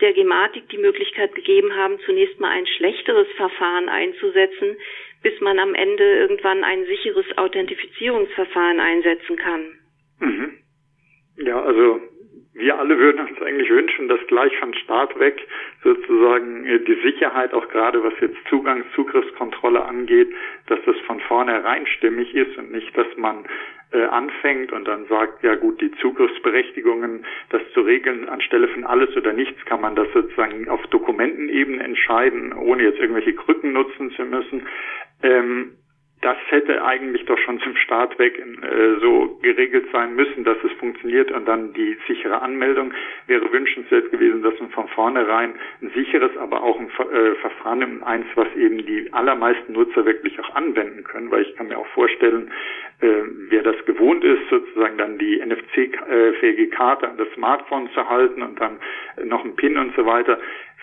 der 0.00 0.12
Gematik 0.12 0.68
die 0.68 0.78
Möglichkeit 0.78 1.34
gegeben 1.34 1.74
haben, 1.74 1.98
zunächst 2.04 2.38
mal 2.40 2.50
ein 2.50 2.66
schlechteres 2.66 3.28
Verfahren 3.36 3.88
einzusetzen, 3.88 4.76
bis 5.22 5.40
man 5.40 5.58
am 5.58 5.74
Ende 5.74 6.04
irgendwann 6.04 6.64
ein 6.64 6.84
sicheres 6.86 7.26
Authentifizierungsverfahren 7.36 8.80
einsetzen 8.80 9.36
kann. 9.36 9.78
Mhm. 10.20 10.58
Ja, 11.38 11.62
also 11.62 12.00
wir 12.58 12.78
alle 12.78 12.98
würden 12.98 13.26
uns 13.26 13.40
eigentlich 13.42 13.68
wünschen, 13.68 14.08
dass 14.08 14.18
gleich 14.28 14.56
von 14.58 14.72
Start 14.74 15.18
weg 15.18 15.46
sozusagen 15.84 16.64
äh, 16.64 16.80
die 16.80 16.98
Sicherheit, 17.02 17.52
auch 17.52 17.68
gerade 17.68 18.02
was 18.02 18.14
jetzt 18.20 18.36
Zugangs-, 18.48 18.86
Zugriffskontrolle 18.94 19.84
angeht, 19.84 20.28
dass 20.66 20.78
das 20.86 20.96
von 21.06 21.20
vornherein 21.20 21.86
stimmig 21.86 22.34
ist 22.34 22.56
und 22.56 22.72
nicht, 22.72 22.96
dass 22.96 23.06
man 23.16 23.44
anfängt 23.92 24.72
und 24.72 24.86
dann 24.86 25.06
sagt, 25.06 25.42
ja 25.42 25.54
gut, 25.54 25.80
die 25.80 25.92
Zugriffsberechtigungen, 26.00 27.24
das 27.50 27.62
zu 27.72 27.80
regeln, 27.80 28.28
anstelle 28.28 28.68
von 28.68 28.84
alles 28.84 29.16
oder 29.16 29.32
nichts 29.32 29.64
kann 29.64 29.80
man 29.80 29.94
das 29.94 30.08
sozusagen 30.12 30.68
auf 30.68 30.84
Dokumentenebene 30.88 31.82
entscheiden, 31.82 32.52
ohne 32.52 32.82
jetzt 32.82 32.98
irgendwelche 32.98 33.34
Krücken 33.34 33.72
nutzen 33.72 34.10
zu 34.12 34.24
müssen. 34.24 34.66
Ähm, 35.22 35.76
das 36.22 36.36
hätte 36.48 36.82
eigentlich 36.82 37.24
doch 37.26 37.38
schon 37.38 37.60
zum 37.60 37.76
Start 37.76 38.18
weg 38.18 38.38
äh, 38.38 39.00
so 39.00 39.38
geregelt 39.42 39.86
sein 39.92 40.16
müssen, 40.16 40.44
dass 40.44 40.56
es 40.64 40.72
funktioniert 40.78 41.30
und 41.30 41.46
dann 41.46 41.74
die 41.74 41.96
sichere 42.06 42.40
Anmeldung. 42.40 42.92
Wäre 43.26 43.52
wünschenswert 43.52 44.10
gewesen, 44.10 44.42
dass 44.42 44.58
man 44.58 44.70
von 44.70 44.88
vornherein 44.88 45.54
ein 45.82 45.90
sicheres, 45.90 46.34
aber 46.38 46.62
auch 46.62 46.80
ein 46.80 46.88
äh, 46.88 47.34
Verfahren 47.36 47.82
im 47.82 48.04
eins, 48.04 48.26
was 48.34 48.48
eben 48.56 48.78
die 48.86 49.12
allermeisten 49.12 49.74
Nutzer 49.74 50.06
wirklich 50.06 50.40
auch 50.40 50.54
anwenden 50.54 51.04
können, 51.04 51.30
weil 51.30 51.42
ich 51.42 51.54
kann 51.54 51.68
mir 51.68 51.78
auch 51.78 51.88
vorstellen, 51.88 52.50
äh, 53.00 53.08
wer 53.50 53.62
das 53.62 53.76
gewohnt 53.84 54.24
ist, 54.24 54.48
sozusagen 54.48 54.96
dann 54.96 55.18
die 55.18 55.38
NFC-fähige 55.44 56.68
Karte 56.68 57.08
an 57.10 57.18
das 57.18 57.28
Smartphone 57.34 57.90
zu 57.92 58.08
halten 58.08 58.40
und 58.40 58.58
dann 58.58 58.78
noch 59.24 59.44
ein 59.44 59.54
PIN 59.54 59.76
und 59.76 59.94
so 59.94 60.06
weiter, 60.06 60.38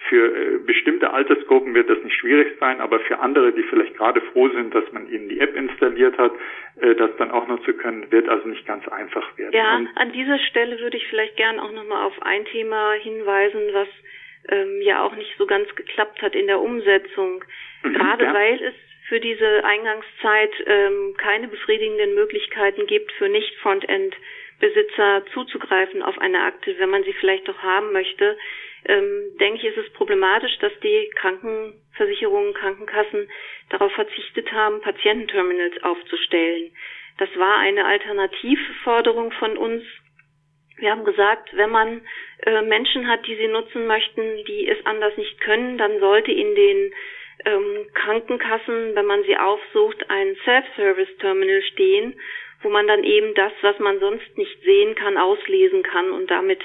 für 0.09 0.25
äh, 0.25 0.57
bestimmte 0.59 1.11
Altersgruppen 1.11 1.73
wird 1.73 1.89
das 1.89 2.01
nicht 2.03 2.15
schwierig 2.15 2.57
sein, 2.59 2.81
aber 2.81 2.99
für 3.01 3.19
andere, 3.19 3.53
die 3.53 3.63
vielleicht 3.63 3.95
gerade 3.95 4.21
froh 4.21 4.49
sind, 4.49 4.73
dass 4.75 4.91
man 4.91 5.09
ihnen 5.09 5.29
die 5.29 5.39
App 5.39 5.55
installiert 5.55 6.17
hat, 6.17 6.33
äh, 6.81 6.95
das 6.95 7.11
dann 7.17 7.31
auch 7.31 7.47
noch 7.47 7.63
zu 7.63 7.73
können, 7.73 8.11
wird 8.11 8.27
also 8.27 8.47
nicht 8.47 8.65
ganz 8.65 8.87
einfach 8.87 9.37
werden. 9.37 9.53
Ja, 9.53 9.77
Und 9.77 9.89
an 9.95 10.11
dieser 10.11 10.39
Stelle 10.39 10.79
würde 10.79 10.97
ich 10.97 11.07
vielleicht 11.07 11.37
gern 11.37 11.59
auch 11.59 11.71
nochmal 11.71 12.05
auf 12.05 12.21
ein 12.21 12.45
Thema 12.45 12.93
hinweisen, 12.93 13.61
was 13.73 13.87
ähm, 14.49 14.81
ja 14.81 15.03
auch 15.03 15.15
nicht 15.15 15.35
so 15.37 15.45
ganz 15.45 15.73
geklappt 15.75 16.21
hat 16.21 16.35
in 16.35 16.47
der 16.47 16.59
Umsetzung. 16.59 17.43
Mhm, 17.83 17.93
gerade 17.93 18.25
ja. 18.25 18.33
weil 18.33 18.61
es 18.61 18.73
für 19.07 19.19
diese 19.19 19.63
Eingangszeit 19.63 20.51
ähm, 20.65 21.15
keine 21.17 21.47
befriedigenden 21.47 22.15
Möglichkeiten 22.15 22.87
gibt, 22.87 23.11
für 23.13 23.29
Nicht-Frontend-Besitzer 23.29 25.23
zuzugreifen 25.33 26.01
auf 26.01 26.17
eine 26.19 26.41
Akte, 26.41 26.75
wenn 26.77 26.89
man 26.89 27.03
sie 27.03 27.13
vielleicht 27.13 27.47
doch 27.47 27.61
haben 27.61 27.93
möchte 27.93 28.37
ähm, 28.85 29.37
denke 29.39 29.59
ich, 29.59 29.75
ist 29.75 29.85
es 29.85 29.93
problematisch, 29.93 30.57
dass 30.59 30.71
die 30.81 31.09
Krankenversicherungen, 31.15 32.53
Krankenkassen 32.53 33.29
darauf 33.69 33.91
verzichtet 33.93 34.51
haben, 34.51 34.81
Patiententerminals 34.81 35.81
aufzustellen. 35.83 36.71
Das 37.17 37.29
war 37.37 37.59
eine 37.59 37.85
Alternativforderung 37.85 39.31
von 39.33 39.57
uns. 39.57 39.83
Wir 40.77 40.91
haben 40.91 41.05
gesagt, 41.05 41.55
wenn 41.55 41.69
man 41.69 42.01
äh, 42.45 42.61
Menschen 42.61 43.07
hat, 43.07 43.25
die 43.27 43.35
sie 43.35 43.47
nutzen 43.47 43.87
möchten, 43.87 44.43
die 44.45 44.67
es 44.67 44.83
anders 44.85 45.15
nicht 45.17 45.39
können, 45.41 45.77
dann 45.77 45.99
sollte 45.99 46.31
in 46.31 46.55
den 46.55 46.93
ähm, 47.45 47.87
Krankenkassen, 47.93 48.95
wenn 48.95 49.05
man 49.05 49.23
sie 49.23 49.37
aufsucht, 49.37 50.09
ein 50.09 50.35
Self-Service-Terminal 50.43 51.61
stehen, 51.73 52.19
wo 52.63 52.69
man 52.69 52.87
dann 52.87 53.03
eben 53.03 53.33
das, 53.35 53.51
was 53.61 53.77
man 53.79 53.99
sonst 53.99 54.37
nicht 54.37 54.61
sehen 54.63 54.95
kann, 54.95 55.17
auslesen 55.17 55.83
kann 55.83 56.11
und 56.11 56.31
damit 56.31 56.61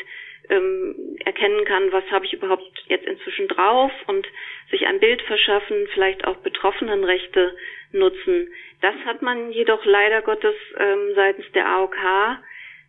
ähm, 0.51 1.17
erkennen 1.25 1.65
kann, 1.65 1.93
was 1.93 2.05
habe 2.11 2.25
ich 2.27 2.33
überhaupt 2.33 2.85
jetzt 2.87 3.07
inzwischen 3.07 3.49
drauf 3.49 3.93
und 4.07 4.27
sich 4.71 4.87
ein 4.87 5.01
Bild 5.01 5.23
verschaffen, 5.23 5.89
vielleicht 5.93 6.27
auch 6.27 6.37
Betroffenenrechte 6.39 7.57
nutzen. 7.93 8.49
Das 8.81 8.95
hat 9.05 9.23
man 9.23 9.51
jedoch 9.53 9.85
leider 9.85 10.23
Gottes 10.23 10.55
ähm, 10.79 11.13
seitens 11.15 11.51
der 11.53 11.67
AOK, 11.67 12.39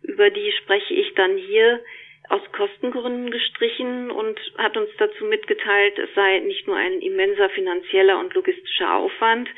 über 0.02 0.30
die 0.30 0.52
spreche 0.52 0.94
ich 0.94 1.14
dann 1.14 1.36
hier, 1.36 1.80
aus 2.30 2.40
Kostengründen 2.52 3.30
gestrichen 3.32 4.10
und 4.10 4.38
hat 4.56 4.76
uns 4.76 4.88
dazu 4.98 5.24
mitgeteilt, 5.24 5.98
es 5.98 6.14
sei 6.14 6.38
nicht 6.38 6.66
nur 6.68 6.76
ein 6.76 7.00
immenser 7.00 7.50
finanzieller 7.50 8.20
und 8.20 8.32
logistischer 8.34 8.94
Aufwand, 8.94 9.48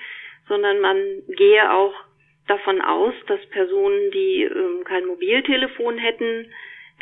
sondern 0.49 0.81
man 0.81 1.23
gehe 1.29 1.71
auch 1.71 1.95
davon 2.49 2.81
aus, 2.81 3.15
dass 3.27 3.45
Personen, 3.51 4.11
die 4.11 4.45
ähm, 4.45 4.85
kein 4.85 5.05
Mobiltelefon 5.05 5.99
hätten, 5.99 6.51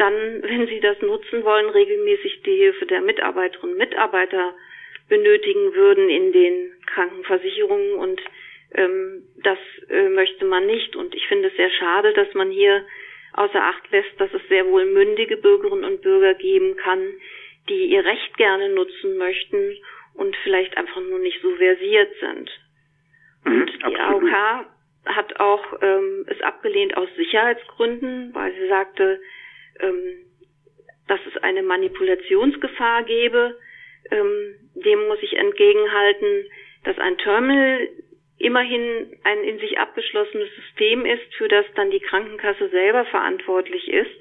dann, 0.00 0.42
wenn 0.42 0.66
Sie 0.66 0.80
das 0.80 1.00
nutzen 1.02 1.44
wollen, 1.44 1.68
regelmäßig 1.68 2.42
die 2.42 2.56
Hilfe 2.56 2.86
der 2.86 3.00
Mitarbeiterinnen 3.00 3.72
und 3.72 3.78
Mitarbeiter 3.78 4.54
benötigen 5.08 5.74
würden 5.74 6.08
in 6.08 6.32
den 6.32 6.72
Krankenversicherungen 6.86 7.94
und 7.94 8.20
ähm, 8.74 9.24
das 9.42 9.58
äh, 9.88 10.08
möchte 10.08 10.44
man 10.44 10.66
nicht. 10.66 10.96
Und 10.96 11.14
ich 11.14 11.26
finde 11.26 11.48
es 11.48 11.56
sehr 11.56 11.70
schade, 11.70 12.12
dass 12.12 12.32
man 12.34 12.50
hier 12.50 12.84
außer 13.32 13.62
Acht 13.62 13.90
lässt, 13.90 14.18
dass 14.18 14.32
es 14.32 14.42
sehr 14.48 14.66
wohl 14.66 14.86
mündige 14.86 15.36
Bürgerinnen 15.36 15.84
und 15.84 16.02
Bürger 16.02 16.34
geben 16.34 16.76
kann, 16.76 17.00
die 17.68 17.86
ihr 17.86 18.04
Recht 18.04 18.36
gerne 18.36 18.70
nutzen 18.70 19.18
möchten 19.18 19.76
und 20.14 20.36
vielleicht 20.42 20.76
einfach 20.76 21.00
nur 21.00 21.18
nicht 21.18 21.40
so 21.42 21.54
versiert 21.56 22.12
sind. 22.20 22.50
Mhm, 23.44 23.60
und 23.60 23.80
die 23.90 23.96
AOK 23.96 24.66
hat 25.06 25.40
auch 25.40 25.64
ähm, 25.82 26.26
es 26.28 26.40
abgelehnt 26.42 26.96
aus 26.96 27.08
Sicherheitsgründen, 27.16 28.34
weil 28.34 28.52
sie 28.54 28.68
sagte, 28.68 29.20
ähm, 29.82 30.26
dass 31.08 31.20
es 31.26 31.42
eine 31.42 31.62
Manipulationsgefahr 31.62 33.02
gäbe. 33.04 33.58
Ähm, 34.10 34.54
dem 34.74 35.08
muss 35.08 35.18
ich 35.22 35.36
entgegenhalten, 35.36 36.46
dass 36.84 36.98
ein 36.98 37.18
Terminal 37.18 37.88
immerhin 38.38 39.18
ein 39.24 39.44
in 39.44 39.58
sich 39.58 39.78
abgeschlossenes 39.78 40.48
System 40.54 41.04
ist, 41.04 41.34
für 41.36 41.48
das 41.48 41.66
dann 41.74 41.90
die 41.90 42.00
Krankenkasse 42.00 42.70
selber 42.70 43.04
verantwortlich 43.04 43.88
ist, 43.88 44.18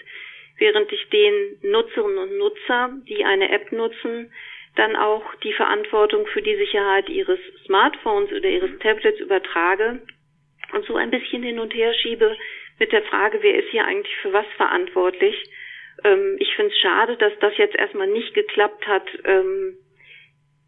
während 0.58 0.92
ich 0.92 1.08
den 1.10 1.58
Nutzerinnen 1.62 2.18
und 2.18 2.38
Nutzer, 2.38 2.92
die 3.08 3.24
eine 3.24 3.50
App 3.52 3.72
nutzen, 3.72 4.34
dann 4.76 4.96
auch 4.96 5.24
die 5.44 5.54
Verantwortung 5.54 6.28
für 6.28 6.42
die 6.42 6.56
Sicherheit 6.56 7.08
ihres 7.10 7.40
Smartphones 7.66 8.32
oder 8.32 8.50
ihres 8.50 8.78
Tablets 8.80 9.20
übertrage 9.20 10.02
und 10.74 10.86
so 10.86 10.96
ein 10.96 11.12
bisschen 11.12 11.44
hin 11.44 11.60
und 11.60 11.74
her 11.74 11.94
schiebe, 11.94 12.36
mit 12.80 12.92
der 12.92 13.04
Frage, 13.04 13.40
wer 13.42 13.60
ist 13.60 13.70
hier 13.70 13.86
eigentlich 13.86 14.16
für 14.18 14.34
was 14.34 14.46
verantwortlich. 14.58 15.36
Ähm, 16.04 16.38
ich 16.40 16.56
finde 16.56 16.72
es 16.72 16.80
schade, 16.80 17.18
dass 17.18 17.34
das 17.40 17.58
jetzt 17.58 17.76
erstmal 17.76 18.08
nicht 18.08 18.34
geklappt 18.34 18.88
hat, 18.88 19.08
ähm, 19.26 19.78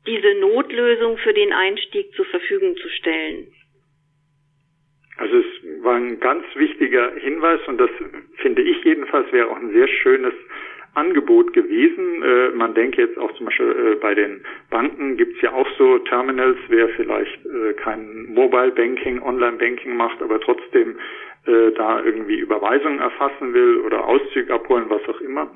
diese 0.06 0.34
Notlösung 0.36 1.18
für 1.18 1.34
den 1.34 1.54
Einstieg 1.54 2.14
zur 2.14 2.26
Verfügung 2.26 2.76
zu 2.78 2.90
stellen. 2.90 3.48
Also 5.18 5.38
es 5.38 5.84
war 5.84 5.96
ein 5.96 6.20
ganz 6.20 6.44
wichtiger 6.56 7.14
Hinweis 7.16 7.60
und 7.68 7.78
das 7.78 7.92
finde 8.38 8.64
ich 8.64 8.84
jedenfalls 8.84 9.32
wäre 9.32 9.50
auch 9.50 9.58
ein 9.58 9.72
sehr 9.72 9.88
schönes 9.88 10.34
Angebot 10.94 11.54
gewesen. 11.54 12.24
Äh, 12.24 12.50
man 12.50 12.74
denke 12.74 13.02
jetzt 13.02 13.18
auch 13.18 13.32
zum 13.34 13.46
Beispiel 13.46 13.94
äh, 13.94 13.96
bei 13.96 14.16
den 14.16 14.44
Banken 14.70 15.18
gibt 15.18 15.36
es 15.36 15.42
ja 15.42 15.54
auch 15.54 15.68
so 15.78 16.00
Terminals, 16.00 16.58
wer 16.68 16.90
vielleicht 16.90 17.46
äh, 17.46 17.74
kein 17.74 18.34
Mobile 18.34 18.72
Banking, 18.72 19.22
Online 19.22 19.58
Banking 19.58 19.96
macht, 19.96 20.22
aber 20.22 20.40
trotzdem 20.40 20.98
äh, 21.46 21.72
da 21.72 22.04
irgendwie 22.04 22.38
Überweisungen 22.38 23.00
erfassen 23.00 23.54
will 23.54 23.78
oder 23.80 24.06
Auszüge 24.06 24.54
abholen, 24.54 24.86
was 24.90 25.02
auch 25.08 25.22
immer, 25.22 25.50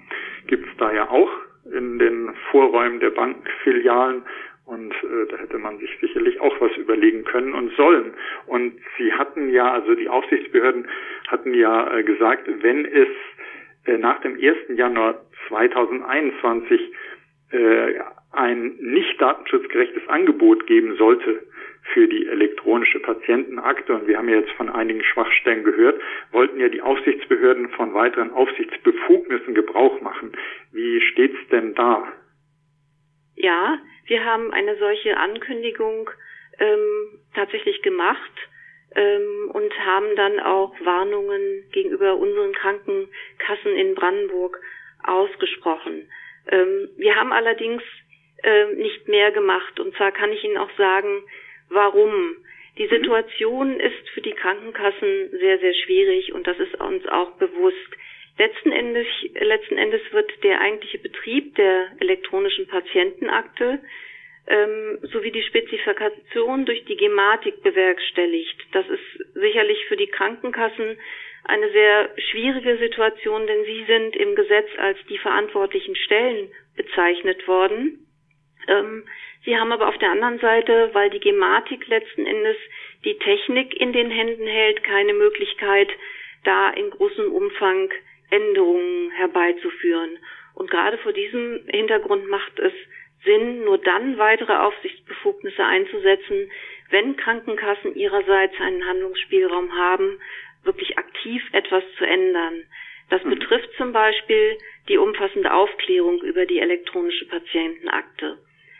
gibt 0.47 0.67
es 0.67 0.77
da 0.77 0.91
ja 0.91 1.09
auch 1.09 1.29
in 1.71 1.99
den 1.99 2.33
Vorräumen 2.51 2.99
der 2.99 3.11
Bankfilialen. 3.11 4.23
Und 4.65 4.93
äh, 4.93 5.27
da 5.29 5.37
hätte 5.37 5.59
man 5.59 5.77
sich 5.77 5.95
sicherlich 6.01 6.41
auch 6.41 6.59
was 6.59 6.75
überlegen 6.77 7.23
können 7.23 7.53
und 7.53 7.71
sollen. 7.75 8.15
Und 8.47 8.73
sie 8.97 9.13
hatten 9.13 9.49
ja, 9.49 9.71
also 9.71 9.93
die 9.93 10.09
Aufsichtsbehörden 10.09 10.87
hatten 11.27 11.53
ja 11.53 11.95
äh, 11.95 12.03
gesagt, 12.03 12.49
wenn 12.63 12.85
es 12.85 13.07
äh, 13.85 13.97
nach 13.99 14.21
dem 14.21 14.33
1. 14.33 14.75
Januar 14.75 15.21
2021 15.49 16.81
äh, 17.51 17.99
ein 18.31 18.75
nicht 18.79 19.21
datenschutzgerechtes 19.21 20.07
Angebot 20.07 20.65
geben 20.65 20.95
sollte 20.95 21.43
für 21.93 22.07
die 22.07 22.27
elektronische 22.27 22.99
Patientenakte, 22.99 23.93
und 23.93 24.07
wir 24.07 24.17
haben 24.17 24.29
ja 24.29 24.37
jetzt 24.37 24.51
von 24.51 24.69
einigen 24.69 25.03
Schwachstellen 25.03 25.63
gehört, 25.63 26.01
wollten 26.31 26.59
ja 26.59 26.69
die 26.69 26.81
Aufsichtsbehörden 26.81 27.69
von 27.69 27.93
weiteren 27.93 28.31
Aufsichtsbefugnissen 28.31 29.53
Gebrauch 29.53 30.01
machen. 30.01 30.33
Wie 30.71 31.01
steht's 31.01 31.37
denn 31.51 31.75
da? 31.75 32.11
Ja, 33.35 33.79
wir 34.07 34.23
haben 34.23 34.51
eine 34.51 34.77
solche 34.77 35.17
Ankündigung 35.17 36.09
ähm, 36.59 37.19
tatsächlich 37.33 37.81
gemacht 37.81 38.31
ähm, 38.95 39.51
und 39.51 39.73
haben 39.85 40.15
dann 40.15 40.39
auch 40.39 40.73
Warnungen 40.83 41.63
gegenüber 41.71 42.15
unseren 42.15 42.53
Krankenkassen 42.53 43.75
in 43.75 43.95
Brandenburg 43.95 44.59
ausgesprochen. 45.03 46.09
Ähm, 46.49 46.89
wir 46.97 47.15
haben 47.15 47.31
allerdings 47.31 47.83
äh, 48.43 48.73
nicht 48.75 49.07
mehr 49.07 49.31
gemacht 49.31 49.79
und 49.79 49.95
zwar 49.95 50.11
kann 50.11 50.31
ich 50.31 50.43
Ihnen 50.43 50.57
auch 50.57 50.71
sagen, 50.77 51.23
warum. 51.69 52.37
Die. 52.77 52.87
Situation 52.87 53.79
ist 53.79 54.09
für 54.13 54.21
die 54.21 54.33
Krankenkassen 54.33 55.29
sehr, 55.31 55.59
sehr 55.59 55.73
schwierig 55.73 56.33
und 56.33 56.45
das 56.45 56.59
ist 56.59 56.75
uns 56.75 57.07
auch 57.07 57.31
bewusst. 57.37 57.77
Letzten 58.37 58.73
Endes, 58.73 59.07
letzten 59.39 59.77
Endes 59.77 60.01
wird 60.11 60.29
der 60.43 60.59
eigentliche 60.59 60.99
Betrieb 60.99 61.55
der 61.55 61.87
elektronischen 61.99 62.67
Patientenakte 62.67 63.79
ähm, 64.47 64.99
sowie 65.13 65.31
die 65.31 65.43
Spezifikation 65.43 66.65
durch 66.65 66.83
die 66.85 66.97
Gematik 66.97 67.63
bewerkstelligt. 67.63 68.57
Das 68.73 68.85
ist 68.89 69.33
sicherlich 69.33 69.85
für 69.85 69.95
die 69.95 70.07
Krankenkassen 70.07 70.97
eine 71.45 71.71
sehr 71.71 72.09
schwierige 72.29 72.77
Situation, 72.77 73.47
denn 73.47 73.63
sie 73.65 73.85
sind 73.85 74.15
im 74.15 74.35
Gesetz 74.35 74.67
als 74.77 74.97
die 75.09 75.17
verantwortlichen 75.17 75.95
Stellen 75.95 76.51
bezeichnet 76.75 77.47
worden. 77.47 78.05
Ähm, 78.67 79.07
sie 79.45 79.57
haben 79.57 79.71
aber 79.71 79.87
auf 79.87 79.97
der 79.99 80.11
anderen 80.11 80.39
Seite, 80.39 80.89
weil 80.93 81.09
die 81.09 81.19
Gematik 81.19 81.87
letzten 81.87 82.25
Endes 82.25 82.57
die 83.03 83.17
Technik 83.19 83.79
in 83.79 83.93
den 83.93 84.11
Händen 84.11 84.47
hält, 84.47 84.83
keine 84.83 85.13
Möglichkeit, 85.13 85.89
da 86.43 86.69
in 86.71 86.89
großem 86.89 87.31
Umfang 87.31 87.91
Änderungen 88.29 89.11
herbeizuführen. 89.11 90.17
Und 90.55 90.69
gerade 90.69 90.97
vor 90.97 91.13
diesem 91.13 91.61
Hintergrund 91.67 92.27
macht 92.29 92.59
es 92.59 92.73
Sinn, 93.23 93.63
nur 93.65 93.77
dann 93.77 94.17
weitere 94.17 94.53
Aufsichtsbefugnisse 94.53 95.63
einzusetzen, 95.63 96.51
wenn 96.91 97.17
Krankenkassen 97.17 97.95
ihrerseits 97.95 98.59
einen 98.59 98.85
Handlungsspielraum 98.85 99.75
haben, 99.75 100.19
wirklich 100.63 100.97
aktiv 100.97 101.43
etwas 101.51 101.83
zu 101.97 102.05
ändern. 102.05 102.63
Das 103.09 103.23
mhm. 103.23 103.31
betrifft 103.31 103.69
zum 103.77 103.91
Beispiel 103.91 104.57
die 104.87 104.97
umfassende 104.97 105.53
Aufklärung 105.53 106.21
über 106.21 106.45
die 106.45 106.59
elektronische 106.59 107.25
Patientenakte. 107.27 108.37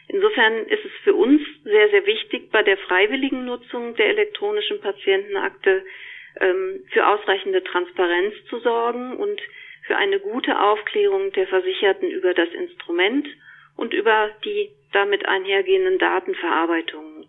Insofern 0.08 0.68
ist 0.68 0.86
es 0.86 0.92
für 1.04 1.16
uns 1.16 1.42
sehr, 1.64 1.90
sehr 1.90 2.06
wichtig, 2.06 2.52
bei 2.52 2.64
der 2.64 2.78
freiwilligen 2.78 3.46
Nutzung 3.46 3.96
der 3.96 4.10
elektronischen 4.10 4.80
Patientenakte 4.80 5.84
ähm, 6.40 6.84
für 6.92 7.08
ausreichende 7.08 7.64
Transparenz 7.64 8.36
zu 8.50 8.60
sorgen 8.60 9.18
und 9.18 9.42
für 9.88 9.98
eine 9.98 10.20
gute 10.20 10.60
Aufklärung 10.60 11.32
der 11.32 11.48
Versicherten 11.48 12.10
über 12.10 12.34
das 12.34 12.50
Instrument 12.50 13.28
und 13.78 13.94
über 13.94 14.30
die 14.44 14.70
damit 14.92 15.28
einhergehenden 15.28 15.98
Datenverarbeitungen. 15.98 17.28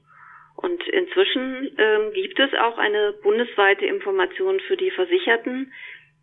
Und 0.56 0.86
inzwischen 0.88 1.76
ähm, 1.78 2.12
gibt 2.12 2.38
es 2.38 2.52
auch 2.54 2.78
eine 2.78 3.12
bundesweite 3.22 3.84
Information 3.86 4.60
für 4.60 4.76
die 4.76 4.90
Versicherten, 4.90 5.72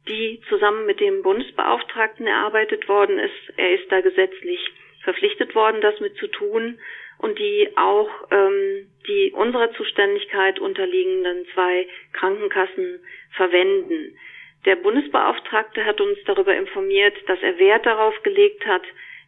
die 0.07 0.41
zusammen 0.49 0.85
mit 0.85 0.99
dem 0.99 1.21
Bundesbeauftragten 1.21 2.25
erarbeitet 2.25 2.87
worden 2.89 3.19
ist. 3.19 3.57
Er 3.57 3.73
ist 3.75 3.91
da 3.91 4.01
gesetzlich 4.01 4.59
verpflichtet 5.03 5.55
worden, 5.55 5.81
das 5.81 5.99
mit 5.99 6.15
zu 6.17 6.27
tun 6.27 6.79
und 7.19 7.37
die 7.39 7.69
auch 7.77 8.09
ähm, 8.31 8.87
die 9.07 9.31
unserer 9.31 9.71
Zuständigkeit 9.73 10.59
unterliegenden 10.59 11.45
zwei 11.53 11.87
Krankenkassen 12.13 12.99
verwenden. 13.31 14.17
Der 14.65 14.75
Bundesbeauftragte 14.77 15.85
hat 15.85 15.99
uns 15.99 16.17
darüber 16.25 16.55
informiert, 16.55 17.15
dass 17.27 17.41
er 17.41 17.59
Wert 17.59 17.85
darauf 17.85 18.21
gelegt 18.23 18.65
hat, 18.65 18.83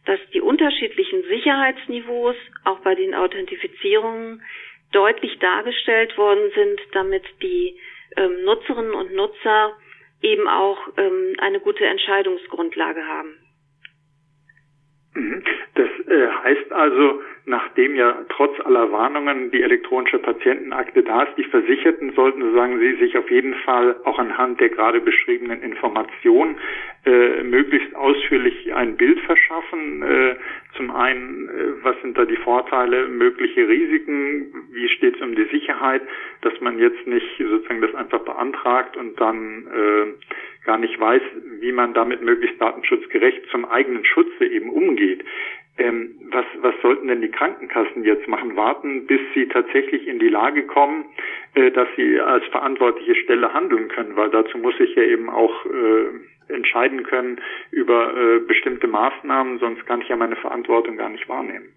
dass 0.06 0.20
die 0.32 0.40
unterschiedlichen 0.40 1.24
Sicherheitsniveaus 1.24 2.36
auch 2.64 2.80
bei 2.80 2.94
den 2.94 3.14
Authentifizierungen 3.14 4.42
deutlich 4.92 5.38
dargestellt 5.40 6.16
worden 6.16 6.50
sind, 6.54 6.80
damit 6.92 7.24
die 7.42 7.78
ähm, 8.16 8.44
Nutzerinnen 8.44 8.94
und 8.94 9.14
Nutzer 9.14 9.76
eben 10.22 10.48
auch 10.48 10.78
ähm, 10.96 11.34
eine 11.38 11.60
gute 11.60 11.84
Entscheidungsgrundlage 11.84 13.06
haben. 13.06 13.36
Mhm. 15.16 15.42
Das 15.74 15.88
äh, 16.08 16.28
heißt 16.44 16.72
also, 16.72 17.22
nachdem 17.46 17.94
ja 17.94 18.24
trotz 18.28 18.60
aller 18.60 18.92
Warnungen 18.92 19.50
die 19.50 19.62
elektronische 19.62 20.18
Patientenakte 20.18 21.02
da 21.02 21.22
ist, 21.22 21.38
die 21.38 21.44
Versicherten 21.44 22.12
sollten, 22.12 22.42
so 22.42 22.52
sagen 22.52 22.78
Sie, 22.78 22.96
sich 22.96 23.16
auf 23.16 23.30
jeden 23.30 23.54
Fall 23.54 23.96
auch 24.04 24.18
anhand 24.18 24.60
der 24.60 24.68
gerade 24.68 25.00
beschriebenen 25.00 25.62
Informationen 25.62 26.56
äh, 27.06 27.42
möglichst 27.44 27.94
ausführlich 27.96 28.74
ein 28.74 28.96
Bild 28.96 29.18
verschaffen. 29.20 30.02
Äh, 30.02 30.36
zum 30.76 30.90
einen, 30.90 31.48
äh, 31.48 31.84
was 31.84 31.96
sind 32.02 32.18
da 32.18 32.26
die 32.26 32.36
Vorteile, 32.36 33.08
mögliche 33.08 33.66
Risiken, 33.66 34.52
wie 34.72 34.88
steht 34.90 35.16
es 35.16 35.22
um 35.22 35.34
die 35.34 35.44
Sicherheit, 35.44 36.02
dass 36.42 36.60
man 36.60 36.78
jetzt 36.78 37.06
nicht 37.06 37.26
sozusagen 37.38 37.80
das 37.80 37.94
einfach 37.94 38.20
beantragt 38.20 38.98
und 38.98 39.18
dann 39.18 39.66
äh, 39.68 40.66
gar 40.66 40.78
nicht 40.78 40.98
weiß, 41.00 41.22
wie 41.60 41.72
man 41.72 41.94
damit 41.94 42.22
möglichst 42.22 42.60
datenschutzgerecht 42.60 43.35
zum 43.56 43.64
eigenen 43.64 44.04
Schutze 44.04 44.44
eben 44.44 44.70
umgeht. 44.70 45.24
Ähm, 45.78 46.14
was, 46.30 46.44
was 46.60 46.74
sollten 46.82 47.08
denn 47.08 47.20
die 47.20 47.30
Krankenkassen 47.30 48.04
jetzt 48.04 48.28
machen? 48.28 48.56
Warten, 48.56 49.06
bis 49.06 49.20
sie 49.34 49.46
tatsächlich 49.48 50.06
in 50.06 50.18
die 50.18 50.28
Lage 50.28 50.66
kommen, 50.66 51.06
äh, 51.54 51.70
dass 51.70 51.88
sie 51.96 52.20
als 52.20 52.44
verantwortliche 52.46 53.14
Stelle 53.14 53.52
handeln 53.52 53.88
können, 53.88 54.16
weil 54.16 54.30
dazu 54.30 54.58
muss 54.58 54.78
ich 54.80 54.94
ja 54.94 55.02
eben 55.02 55.28
auch 55.28 55.66
äh, 55.66 56.52
entscheiden 56.52 57.02
können 57.02 57.40
über 57.70 58.14
äh, 58.14 58.40
bestimmte 58.40 58.86
Maßnahmen, 58.86 59.58
sonst 59.58 59.84
kann 59.86 60.00
ich 60.00 60.08
ja 60.08 60.16
meine 60.16 60.36
Verantwortung 60.36 60.96
gar 60.96 61.10
nicht 61.10 61.28
wahrnehmen. 61.28 61.72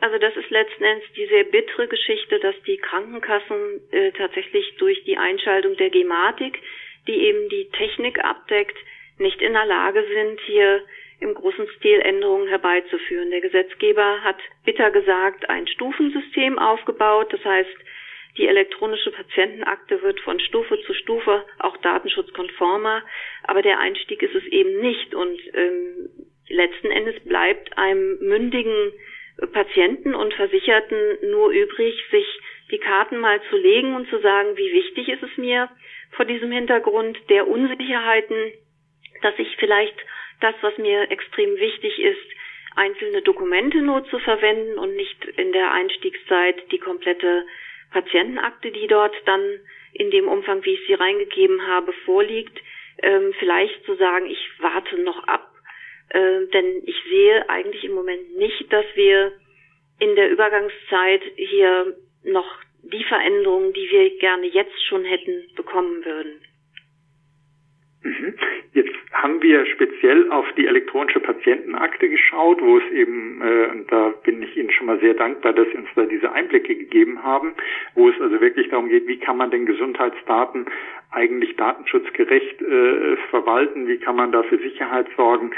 Also 0.00 0.18
das 0.18 0.36
ist 0.36 0.50
letzten 0.50 0.84
Endes 0.84 1.04
die 1.16 1.26
sehr 1.26 1.44
bittere 1.44 1.88
Geschichte, 1.88 2.38
dass 2.40 2.54
die 2.66 2.78
Krankenkassen 2.78 3.56
äh, 3.92 4.12
tatsächlich 4.12 4.74
durch 4.78 5.02
die 5.04 5.16
Einschaltung 5.16 5.76
der 5.76 5.90
Gematik, 5.90 6.58
die 7.06 7.26
eben 7.26 7.48
die 7.50 7.68
Technik 7.72 8.24
abdeckt, 8.24 8.76
nicht 9.18 9.40
in 9.40 9.52
der 9.52 9.66
Lage 9.66 10.02
sind, 10.12 10.40
hier 10.40 10.82
im 11.24 11.34
großen 11.34 11.66
Stil 11.76 12.00
Änderungen 12.00 12.48
herbeizuführen. 12.48 13.30
Der 13.30 13.40
Gesetzgeber 13.40 14.22
hat 14.22 14.36
bitter 14.64 14.90
gesagt 14.90 15.48
ein 15.48 15.66
Stufensystem 15.66 16.58
aufgebaut. 16.58 17.32
Das 17.32 17.44
heißt, 17.44 17.76
die 18.36 18.46
elektronische 18.46 19.10
Patientenakte 19.10 20.02
wird 20.02 20.20
von 20.20 20.38
Stufe 20.40 20.80
zu 20.82 20.92
Stufe 20.94 21.44
auch 21.58 21.76
datenschutzkonformer, 21.78 23.02
aber 23.44 23.62
der 23.62 23.78
Einstieg 23.78 24.22
ist 24.22 24.34
es 24.34 24.44
eben 24.46 24.80
nicht. 24.80 25.14
Und 25.14 25.40
ähm, 25.54 26.10
letzten 26.48 26.90
Endes 26.90 27.18
bleibt 27.24 27.76
einem 27.78 28.18
mündigen 28.20 28.92
Patienten 29.52 30.14
und 30.14 30.34
Versicherten 30.34 30.98
nur 31.30 31.50
übrig, 31.50 31.94
sich 32.10 32.26
die 32.70 32.78
Karten 32.78 33.18
mal 33.18 33.40
zu 33.50 33.56
legen 33.56 33.94
und 33.94 34.08
zu 34.08 34.20
sagen, 34.20 34.56
wie 34.56 34.72
wichtig 34.72 35.08
ist 35.08 35.22
es 35.22 35.36
mir 35.36 35.68
vor 36.12 36.24
diesem 36.24 36.50
Hintergrund 36.50 37.18
der 37.28 37.48
Unsicherheiten, 37.48 38.52
dass 39.22 39.34
ich 39.38 39.56
vielleicht 39.56 39.94
das, 40.40 40.54
was 40.60 40.76
mir 40.78 41.10
extrem 41.10 41.56
wichtig 41.56 41.98
ist, 41.98 42.30
einzelne 42.76 43.22
Dokumente 43.22 43.78
nur 43.78 44.04
zu 44.06 44.18
verwenden 44.18 44.78
und 44.78 44.96
nicht 44.96 45.24
in 45.24 45.52
der 45.52 45.72
Einstiegszeit 45.72 46.70
die 46.72 46.78
komplette 46.78 47.46
Patientenakte, 47.92 48.72
die 48.72 48.86
dort 48.88 49.14
dann 49.26 49.60
in 49.92 50.10
dem 50.10 50.26
Umfang, 50.28 50.64
wie 50.64 50.74
ich 50.74 50.86
sie 50.86 50.94
reingegeben 50.94 51.66
habe, 51.66 51.92
vorliegt, 52.04 52.58
ähm, 53.02 53.32
vielleicht 53.38 53.84
zu 53.84 53.94
sagen, 53.94 54.26
ich 54.26 54.50
warte 54.58 54.98
noch 54.98 55.22
ab, 55.28 55.50
äh, 56.10 56.46
denn 56.52 56.82
ich 56.84 56.96
sehe 57.08 57.48
eigentlich 57.48 57.84
im 57.84 57.92
Moment 57.92 58.36
nicht, 58.36 58.72
dass 58.72 58.84
wir 58.94 59.32
in 60.00 60.16
der 60.16 60.30
Übergangszeit 60.30 61.22
hier 61.36 61.96
noch 62.24 62.58
die 62.82 63.04
Veränderungen, 63.04 63.72
die 63.72 63.88
wir 63.90 64.18
gerne 64.18 64.46
jetzt 64.46 64.84
schon 64.86 65.04
hätten, 65.04 65.48
bekommen 65.54 66.04
würden. 66.04 66.40
Mhm. 68.04 68.34
Jetzt 68.74 68.92
haben 69.12 69.42
wir 69.42 69.64
speziell 69.64 70.30
auf 70.30 70.44
die 70.58 70.66
elektronische 70.66 71.20
Patientenakte 71.20 72.10
geschaut, 72.10 72.60
wo 72.60 72.76
es 72.76 72.84
eben, 72.92 73.40
äh, 73.40 73.70
und 73.72 73.90
da 73.90 74.12
bin 74.24 74.42
ich 74.42 74.54
Ihnen 74.58 74.70
schon 74.70 74.86
mal 74.86 75.00
sehr 75.00 75.14
dankbar, 75.14 75.54
dass 75.54 75.66
Sie 75.68 75.78
uns 75.78 75.88
da 75.94 76.04
diese 76.04 76.30
Einblicke 76.30 76.76
gegeben 76.76 77.22
haben, 77.22 77.54
wo 77.94 78.10
es 78.10 78.20
also 78.20 78.40
wirklich 78.42 78.68
darum 78.68 78.90
geht, 78.90 79.08
wie 79.08 79.18
kann 79.18 79.38
man 79.38 79.50
denn 79.50 79.64
Gesundheitsdaten 79.64 80.66
eigentlich 81.12 81.56
datenschutzgerecht 81.56 82.60
äh, 82.60 83.16
verwalten, 83.30 83.88
wie 83.88 83.98
kann 83.98 84.16
man 84.16 84.32
da 84.32 84.42
für 84.42 84.58
Sicherheit 84.58 85.06
sorgen. 85.16 85.52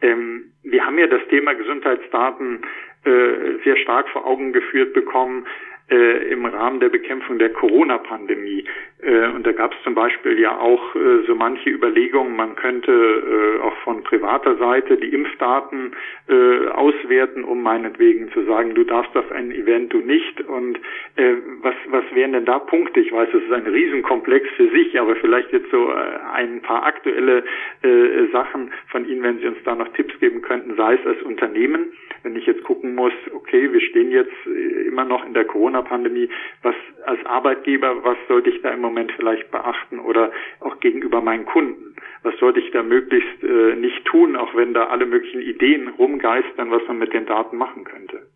Ähm, 0.00 0.52
wir 0.62 0.86
haben 0.86 0.98
ja 0.98 1.06
das 1.06 1.26
Thema 1.28 1.52
Gesundheitsdaten 1.52 2.62
äh, 3.04 3.62
sehr 3.64 3.76
stark 3.76 4.08
vor 4.08 4.26
Augen 4.26 4.52
geführt 4.54 4.94
bekommen, 4.94 5.46
äh, 5.90 6.32
im 6.32 6.44
Rahmen 6.46 6.80
der 6.80 6.88
Bekämpfung 6.88 7.38
der 7.38 7.50
Corona-Pandemie. 7.52 8.64
Äh, 9.02 9.28
und 9.28 9.46
da 9.46 9.52
gab 9.52 9.72
es 9.72 9.82
zum 9.82 9.94
Beispiel 9.94 10.38
ja 10.38 10.58
auch 10.58 10.94
äh, 10.94 11.24
so 11.26 11.34
manche 11.34 11.70
Überlegungen, 11.70 12.36
man 12.36 12.54
könnte 12.56 12.92
äh, 12.92 13.62
auch 13.62 13.76
von 13.78 14.02
privater 14.02 14.56
Seite 14.56 14.96
die 14.96 15.08
Impfdaten 15.08 15.92
äh, 16.28 16.68
auswerten, 16.68 17.44
um 17.44 17.62
meinetwegen 17.62 18.30
zu 18.32 18.44
sagen, 18.44 18.74
du 18.74 18.84
darfst 18.84 19.16
auf 19.16 19.30
ein 19.32 19.50
Event, 19.50 19.92
du 19.92 19.98
nicht. 19.98 20.40
Und 20.42 20.78
äh, 21.16 21.34
was, 21.62 21.74
was 21.88 22.04
wären 22.14 22.32
denn 22.32 22.44
da 22.44 22.58
Punkte? 22.58 23.00
Ich 23.00 23.12
weiß, 23.12 23.28
es 23.34 23.42
ist 23.42 23.52
ein 23.52 23.66
Riesenkomplex 23.66 24.48
für 24.56 24.68
sich, 24.70 24.98
aber 25.00 25.16
vielleicht 25.16 25.52
jetzt 25.52 25.70
so 25.70 25.90
äh, 25.90 25.94
ein 26.34 26.60
paar 26.60 26.84
aktuelle 26.84 27.44
äh, 27.82 28.26
Sachen 28.32 28.72
von 28.88 29.08
Ihnen, 29.08 29.22
wenn 29.22 29.38
Sie 29.38 29.46
uns 29.46 29.58
da 29.64 29.74
noch 29.74 29.88
Tipps 29.94 30.18
geben 30.20 30.42
könnten, 30.42 30.76
sei 30.76 30.94
es 30.94 31.06
als 31.06 31.22
Unternehmen, 31.22 31.92
wenn 32.22 32.36
ich 32.36 32.46
jetzt 32.46 32.64
gucken 32.64 32.94
muss, 32.94 33.12
okay, 33.34 33.72
wir 33.72 33.80
stehen 33.80 34.10
jetzt 34.10 34.34
äh, 34.46 34.88
immer 34.88 35.04
noch 35.04 35.24
in 35.24 35.34
der 35.34 35.44
Corona-Pandemie, 35.44 36.28
was 36.62 36.74
als 37.04 37.24
Arbeitgeber, 37.26 38.04
was 38.04 38.16
sollte 38.28 38.50
ich 38.50 38.60
da 38.62 38.70
im 38.70 38.80
Moment 38.80 39.12
vielleicht 39.12 39.50
beachten 39.50 39.98
oder 39.98 40.32
auch 40.60 40.80
gegenüber 40.80 41.20
meinen 41.20 41.46
Kunden? 41.46 41.96
Was 42.22 42.36
sollte 42.38 42.60
ich 42.60 42.70
da 42.70 42.82
möglichst 42.82 43.42
äh, 43.42 43.76
nicht 43.76 44.04
tun, 44.04 44.36
auch 44.36 44.54
wenn 44.54 44.74
da 44.74 44.88
alle 44.88 45.06
möglichen 45.06 45.40
Ideen 45.40 45.88
rumgeistern, 45.88 46.70
was 46.70 46.86
man 46.86 46.98
mit 46.98 47.12
den 47.12 47.26
Daten 47.26 47.56
machen 47.56 47.84
könnte? 47.84 48.26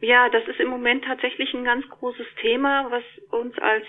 Ja, 0.00 0.28
das 0.28 0.46
ist 0.48 0.60
im 0.60 0.68
Moment 0.68 1.04
tatsächlich 1.04 1.52
ein 1.54 1.64
ganz 1.64 1.88
großes 1.88 2.26
Thema, 2.40 2.90
was 2.90 3.04
uns 3.30 3.58
als 3.58 3.84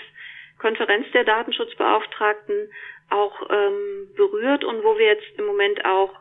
Konferenz 0.59 1.05
der 1.11 1.23
Datenschutzbeauftragten 1.23 2.69
auch 3.09 3.49
ähm, 3.49 4.09
berührt 4.15 4.63
und 4.63 4.83
wo 4.83 4.97
wir 4.97 5.05
jetzt 5.05 5.37
im 5.37 5.45
Moment 5.45 5.83
auch 5.85 6.13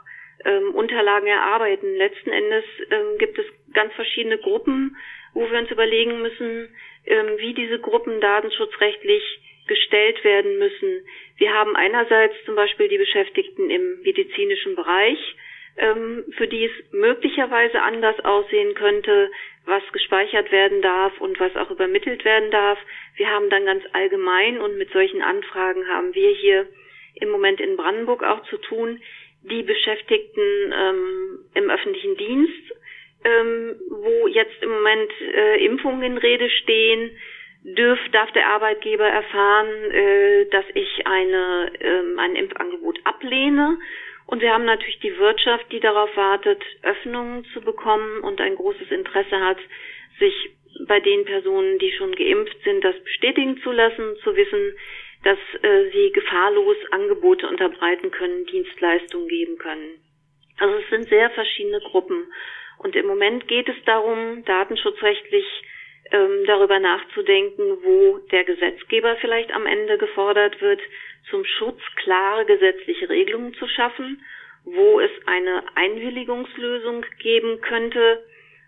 ähm, 0.44 0.75
Unterlagen 0.75 1.27
erarbeiten. 1.27 1.96
Letzten 1.96 2.31
Endes 2.31 2.64
ähm, 2.90 3.18
gibt 3.18 3.38
es 3.38 3.46
ganz 3.72 3.92
verschiedene 3.94 4.38
Gruppen, 4.38 4.96
wo 5.35 5.51
wir 5.51 5.59
uns 5.59 5.70
überlegen 5.70 6.22
müssen, 6.22 6.68
ähm, 7.07 7.38
wie 7.38 7.55
diese 7.55 7.79
Gruppen 7.79 8.20
datenschutzrechtlich 8.20 9.22
gestellt 9.66 10.22
werden 10.25 10.59
müssen. 10.59 11.05
Wir 11.37 11.53
haben 11.53 11.77
einerseits 11.77 12.35
zum 12.44 12.55
Beispiel 12.55 12.88
die 12.88 12.99
Beschäftigten 12.99 13.70
im 13.70 14.01
medizinischen 14.03 14.77
Bereich, 14.77 15.18
ähm, 15.77 16.25
für 16.37 16.49
die 16.49 16.64
es 16.64 16.92
möglicherweise 16.92 17.83
anders 17.83 18.18
aussehen 18.25 18.75
könnte, 18.75 19.31
was 19.66 19.83
gespeichert 19.92 20.53
werden 20.53 20.81
darf 20.81 21.20
und 21.20 21.38
was 21.40 21.55
auch 21.57 21.70
übermittelt 21.70 22.25
werden 22.25 22.51
darf. 22.51 22.79
Wir 23.16 23.29
haben 23.29 23.51
dann 23.51 23.66
ganz 23.66 23.85
allgemein 23.92 24.59
und 24.61 24.79
mit 24.79 24.90
solchen 24.92 25.22
Anfragen 25.22 25.87
haben 25.88 26.14
wir 26.14 26.31
hier 26.31 26.68
im 27.16 27.31
Moment 27.31 27.61
in 27.61 27.77
Brandenburg 27.77 28.22
auch 28.22 28.42
zu 28.44 28.59
tun, 28.59 29.01
die 29.50 29.62
Beschäftigten 29.62 30.72
ähm, 30.72 31.38
im 31.54 31.70
öffentlichen 31.70 32.16
Dienst, 32.16 32.72
ähm, 33.24 33.76
wo 33.90 34.26
jetzt 34.28 34.62
im 34.62 34.70
Moment 34.70 35.11
äh, 35.20 35.64
Impfungen 35.64 36.02
in 36.02 36.18
Rede 36.18 36.48
stehen, 36.50 37.11
dürf, 37.62 37.98
darf 38.12 38.30
der 38.32 38.46
Arbeitgeber 38.48 39.06
erfahren, 39.06 39.90
äh, 39.90 40.46
dass 40.50 40.64
ich 40.74 41.06
eine, 41.06 41.72
ähm, 41.80 42.18
ein 42.18 42.37
Impfangebot 42.37 42.98
ablehne. 43.04 43.78
Und 44.26 44.42
wir 44.42 44.52
haben 44.52 44.64
natürlich 44.64 44.98
die 45.00 45.16
Wirtschaft, 45.18 45.66
die 45.72 45.80
darauf 45.80 46.14
wartet, 46.16 46.62
Öffnungen 46.82 47.44
zu 47.52 47.61
bekommen 47.61 48.20
und 48.20 48.40
ein 48.40 48.56
großes 48.56 48.90
Interesse 48.90 49.40
hat, 49.40 49.59
sich 50.18 50.50
bei 50.87 51.00
den 51.00 51.24
Personen, 51.24 51.78
die 51.78 51.92
schon 51.92 52.14
geimpft 52.14 52.56
sind, 52.64 52.85
das 52.85 52.98
bestätigen 53.02 53.59
zu 53.62 53.72
lassen, 53.72 54.16
zu 54.22 54.37
wissen, 54.37 54.76
dass 55.26 55.38
äh, 55.60 55.90
sie 55.90 56.12
gefahrlos 56.12 56.76
Angebote 56.92 57.48
unterbreiten 57.48 58.12
können, 58.12 58.46
Dienstleistungen 58.46 59.26
geben 59.26 59.58
können. 59.58 59.98
Also 60.60 60.76
es 60.76 60.88
sind 60.88 61.08
sehr 61.08 61.30
verschiedene 61.30 61.80
Gruppen. 61.80 62.32
Und 62.78 62.94
im 62.94 63.06
Moment 63.06 63.48
geht 63.48 63.68
es 63.68 63.74
darum, 63.86 64.44
datenschutzrechtlich 64.44 65.44
ähm, 66.12 66.44
darüber 66.46 66.78
nachzudenken, 66.78 67.78
wo 67.82 68.18
der 68.30 68.44
Gesetzgeber 68.44 69.16
vielleicht 69.16 69.50
am 69.50 69.66
Ende 69.66 69.98
gefordert 69.98 70.60
wird, 70.60 70.80
zum 71.28 71.44
Schutz 71.44 71.80
klare 71.96 72.44
gesetzliche 72.44 73.08
Regelungen 73.08 73.52
zu 73.54 73.66
schaffen, 73.66 74.24
wo 74.64 75.00
es 75.00 75.10
eine 75.26 75.64
Einwilligungslösung 75.74 77.04
geben 77.18 77.60
könnte 77.62 78.24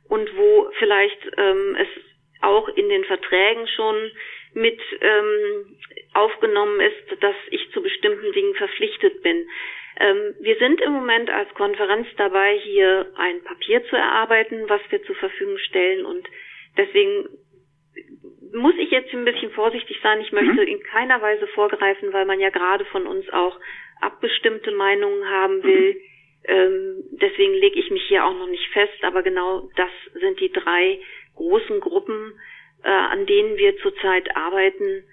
und 0.09 0.37
wo 0.37 0.69
vielleicht 0.81 1.21
ähm, 1.37 1.77
es 1.79 1.89
auch 2.41 2.69
in 2.71 2.89
den 2.89 3.05
Verträgen 3.05 3.69
schon 3.69 4.11
mit 4.59 4.81
ähm, 5.01 5.77
aufgenommen 6.15 6.81
ist, 6.81 7.23
dass 7.23 7.37
ich 7.51 7.71
zu 7.73 7.83
bestimmten 7.83 8.33
Dingen 8.33 8.55
verpflichtet 8.55 9.23
bin. 9.23 9.49
Ähm, 10.01 10.35
wir 10.41 10.57
sind 10.57 10.81
im 10.81 10.93
Moment 10.93 11.31
als 11.31 11.53
Konferenz 11.55 12.09
dabei, 12.17 12.59
hier 12.59 13.13
ein 13.17 13.43
Papier 13.45 13.85
zu 13.85 13.97
erarbeiten, 13.97 14.69
was 14.69 14.81
wir 14.91 15.03
zur 15.05 15.17
Verfügung 15.17 15.59
stellen 15.59 16.05
und 16.05 16.29
deswegen 16.77 17.29
muss 18.53 18.75
ich 18.79 18.91
jetzt 18.91 19.13
ein 19.13 19.25
bisschen 19.25 19.51
vorsichtig 19.53 19.99
sein. 20.03 20.21
Ich 20.21 20.33
möchte 20.33 20.63
mhm. 20.63 20.69
in 20.69 20.83
keiner 20.83 21.21
Weise 21.21 21.47
vorgreifen, 21.49 22.13
weil 22.13 22.25
man 22.25 22.41
ja 22.41 22.51
gerade 22.51 22.85
von 22.87 23.07
uns 23.07 23.29
auch 23.31 23.59
abbestimmte 24.01 24.71
Meinungen 24.73 25.29
haben 25.29 25.63
will. 25.63 25.95
Mhm. 25.95 26.01
Ähm, 26.45 27.05
deswegen 27.21 27.55
lege 27.55 27.79
ich 27.79 27.91
mich 27.91 28.05
hier 28.05 28.25
auch 28.25 28.33
noch 28.33 28.47
nicht 28.47 28.67
fest, 28.73 29.03
aber 29.03 29.23
genau 29.23 29.69
das 29.77 29.91
sind 30.15 30.41
die 30.41 30.53
drei 30.53 30.99
großen 31.35 31.81
Gruppen, 31.81 32.33
äh, 32.83 32.89
an 32.89 33.27
denen 33.27 33.57
wir 33.57 33.77
zurzeit 33.79 34.37
arbeiten 34.37 35.05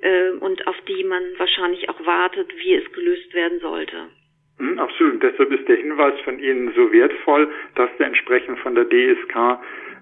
äh, 0.00 0.30
und 0.40 0.66
auf 0.66 0.76
die 0.88 1.04
man 1.04 1.22
wahrscheinlich 1.38 1.88
auch 1.88 2.06
wartet, 2.06 2.52
wie 2.58 2.74
es 2.74 2.92
gelöst 2.92 3.32
werden 3.34 3.60
sollte. 3.60 4.08
Mhm, 4.58 4.78
absolut. 4.78 5.22
Deshalb 5.22 5.52
ist 5.52 5.68
der 5.68 5.76
Hinweis 5.76 6.18
von 6.20 6.38
Ihnen 6.38 6.72
so 6.74 6.92
wertvoll, 6.92 7.50
dass 7.74 7.90
da 7.98 8.04
entsprechend 8.04 8.58
von 8.60 8.74
der 8.74 8.84
DSK 8.84 9.60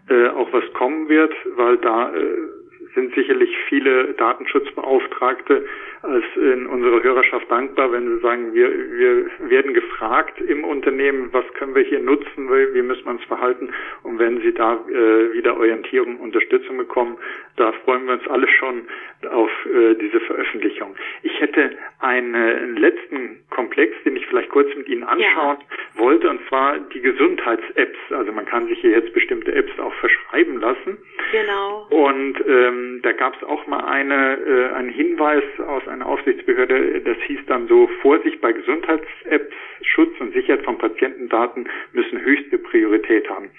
äh, 0.08 0.28
auch 0.28 0.52
was 0.52 0.70
kommen 0.72 1.08
wird, 1.08 1.32
weil 1.56 1.76
da 1.78 2.14
äh, 2.14 2.59
sind 2.94 3.14
sicherlich 3.14 3.56
viele 3.68 4.14
Datenschutzbeauftragte 4.14 5.66
als 6.02 6.24
in 6.36 6.66
unserer 6.66 7.02
Hörerschaft 7.02 7.50
dankbar, 7.50 7.92
wenn 7.92 8.16
sie 8.16 8.22
sagen, 8.22 8.54
wir, 8.54 8.70
wir 8.70 9.50
werden 9.50 9.74
gefragt 9.74 10.40
im 10.40 10.64
Unternehmen, 10.64 11.28
was 11.32 11.44
können 11.54 11.74
wir 11.74 11.82
hier 11.82 12.00
nutzen, 12.00 12.48
wie 12.48 12.82
müssen 12.82 13.04
wir 13.04 13.12
uns 13.12 13.24
verhalten 13.24 13.70
und 14.02 14.18
wenn 14.18 14.40
sie 14.40 14.52
da 14.52 14.74
äh, 14.88 15.32
wieder 15.34 15.56
Orientierung, 15.56 16.18
Unterstützung 16.18 16.78
bekommen, 16.78 17.18
da 17.56 17.72
freuen 17.84 18.06
wir 18.06 18.14
uns 18.14 18.26
alle 18.28 18.48
schon 18.48 18.86
auf 19.30 19.50
äh, 19.66 19.94
diese 19.94 20.20
Veröffentlichung. 20.20 20.96
Ich 21.22 21.38
hätte 21.40 21.76
einen 21.98 22.76
letzten 22.76 23.40
Komplex, 23.50 23.94
den 24.04 24.16
ich 24.16 24.26
vielleicht 24.26 24.48
kurz 24.48 24.74
mit 24.74 24.88
Ihnen 24.88 25.02
anschauen 25.04 25.58
ja. 25.60 26.00
wollte, 26.00 26.30
und 26.30 26.40
zwar 26.48 26.78
die 26.78 27.00
Gesundheits-Apps. 27.00 27.98
Also 28.10 28.32
man 28.32 28.46
kann 28.46 28.66
sich 28.68 28.80
hier 28.80 28.90
jetzt 28.90 29.12
bestimmte 29.12 29.52
Apps 29.54 29.78
auch 29.78 29.92
verschreiben 29.94 30.60
lassen. 30.60 30.96
Genau. 31.32 31.86
Und 31.90 32.42
ähm, 32.46 32.79
da 33.02 33.12
gab 33.12 33.36
es 33.36 33.42
auch 33.42 33.66
mal 33.66 33.84
eine, 33.84 34.38
äh, 34.38 34.74
einen 34.74 34.90
Hinweis 34.90 35.44
aus 35.66 35.86
einer 35.88 36.06
Aufsichtsbehörde, 36.06 37.00
das 37.00 37.16
hieß 37.26 37.40
dann 37.46 37.68
so, 37.68 37.88
Vorsicht 38.02 38.40
bei 38.40 38.52
Gesundheits-Apps, 38.52 39.54
Schutz 39.82 40.12
und 40.20 40.32
Sicherheit 40.32 40.64
von 40.64 40.78
Patientendaten 40.78 41.68
müssen 41.92 42.20
höchste 42.20 42.58
Priorität 42.58 43.28
haben. 43.28 43.50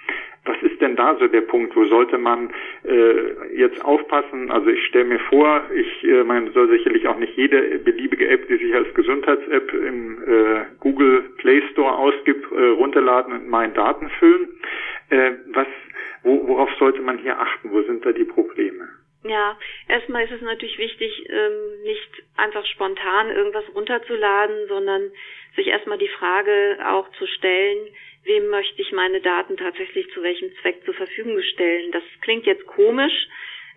Was 0.45 0.59
ist 0.63 0.81
denn 0.81 0.95
da 0.95 1.15
so 1.19 1.27
der 1.27 1.41
Punkt? 1.41 1.75
Wo 1.75 1.85
sollte 1.85 2.17
man 2.17 2.49
äh, 2.83 3.55
jetzt 3.55 3.85
aufpassen? 3.85 4.49
Also 4.49 4.69
ich 4.69 4.83
stelle 4.87 5.05
mir 5.05 5.19
vor, 5.19 5.61
ich 5.73 6.03
äh, 6.03 6.23
man 6.23 6.51
soll 6.51 6.67
sicherlich 6.69 7.07
auch 7.07 7.17
nicht 7.17 7.37
jede 7.37 7.77
beliebige 7.79 8.27
App, 8.27 8.47
die 8.47 8.57
sich 8.57 8.73
als 8.73 8.91
Gesundheits-App 8.95 9.71
im 9.71 10.23
äh, 10.23 10.65
Google 10.79 11.23
Play 11.37 11.61
Store 11.71 11.95
ausgibt, 11.95 12.51
äh, 12.51 12.69
runterladen 12.69 13.33
und 13.33 13.49
meinen 13.49 13.75
Daten 13.75 14.09
füllen. 14.17 14.49
Äh, 15.09 15.33
was, 15.53 15.67
wo, 16.23 16.47
worauf 16.47 16.71
sollte 16.79 17.01
man 17.01 17.19
hier 17.19 17.39
achten? 17.39 17.69
Wo 17.71 17.83
sind 17.83 18.03
da 18.03 18.11
die 18.11 18.23
Probleme? 18.25 18.89
Ja, 19.23 19.57
erstmal 19.87 20.25
ist 20.25 20.31
es 20.31 20.41
natürlich 20.41 20.79
wichtig, 20.79 21.29
ähm, 21.29 21.83
nicht 21.83 22.23
einfach 22.37 22.65
spontan 22.65 23.29
irgendwas 23.29 23.65
runterzuladen, 23.75 24.67
sondern 24.67 25.11
sich 25.55 25.67
erstmal 25.67 25.99
die 25.99 26.07
Frage 26.07 26.79
auch 26.87 27.07
zu 27.11 27.27
stellen, 27.27 27.87
wem 28.23 28.47
möchte 28.47 28.81
ich 28.81 28.91
meine 28.91 29.21
Daten 29.21 29.57
tatsächlich 29.57 30.11
zu 30.13 30.23
welchem 30.23 30.51
Zweck 30.61 30.83
zur 30.85 30.95
Verfügung 30.95 31.39
stellen. 31.53 31.91
Das 31.91 32.03
klingt 32.21 32.45
jetzt 32.45 32.65
komisch. 32.65 33.27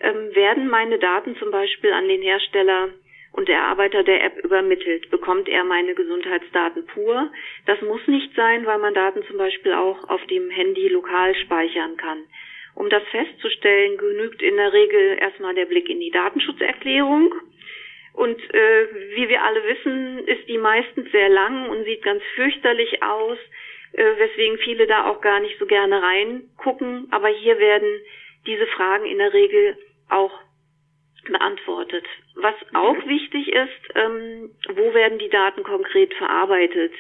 Ähm, 0.00 0.34
werden 0.34 0.68
meine 0.68 0.98
Daten 0.98 1.36
zum 1.36 1.50
Beispiel 1.50 1.92
an 1.92 2.08
den 2.08 2.22
Hersteller 2.22 2.88
und 3.32 3.48
der 3.48 3.62
Arbeiter 3.62 4.02
der 4.02 4.24
App 4.24 4.38
übermittelt, 4.44 5.10
bekommt 5.10 5.48
er 5.48 5.64
meine 5.64 5.94
Gesundheitsdaten 5.94 6.86
pur. 6.86 7.30
Das 7.66 7.80
muss 7.82 8.06
nicht 8.06 8.34
sein, 8.34 8.64
weil 8.64 8.78
man 8.78 8.94
Daten 8.94 9.24
zum 9.24 9.38
Beispiel 9.38 9.72
auch 9.72 10.08
auf 10.08 10.24
dem 10.26 10.50
Handy 10.50 10.88
lokal 10.88 11.34
speichern 11.34 11.96
kann. 11.96 12.24
Um 12.74 12.90
das 12.90 13.02
festzustellen, 13.04 13.96
genügt 13.98 14.42
in 14.42 14.56
der 14.56 14.72
Regel 14.72 15.18
erstmal 15.20 15.54
der 15.54 15.66
Blick 15.66 15.88
in 15.88 16.00
die 16.00 16.10
Datenschutzerklärung 16.10 17.32
Und 18.14 18.38
äh, 18.54 18.86
wie 19.16 19.28
wir 19.28 19.42
alle 19.42 19.62
wissen, 19.64 20.26
ist 20.26 20.48
die 20.48 20.58
meistens 20.58 21.10
sehr 21.10 21.28
lang 21.28 21.68
und 21.68 21.84
sieht 21.84 22.02
ganz 22.02 22.22
fürchterlich 22.36 23.02
aus, 23.02 23.38
äh, 23.92 24.04
weswegen 24.18 24.58
viele 24.58 24.86
da 24.86 25.06
auch 25.10 25.20
gar 25.20 25.40
nicht 25.40 25.58
so 25.58 25.66
gerne 25.66 26.00
reingucken. 26.00 27.08
Aber 27.10 27.28
hier 27.28 27.58
werden 27.58 28.00
diese 28.46 28.66
Fragen 28.68 29.06
in 29.06 29.18
der 29.18 29.32
Regel 29.32 29.76
auch 30.10 30.32
beantwortet. 31.24 32.06
Was 32.36 32.54
auch 32.74 33.06
wichtig 33.06 33.48
ist, 33.52 33.96
ähm, 33.96 34.50
wo 34.68 34.94
werden 34.94 35.18
die 35.18 35.30
Daten 35.30 35.64
konkret 35.64 36.14
verarbeitet? 36.14 36.92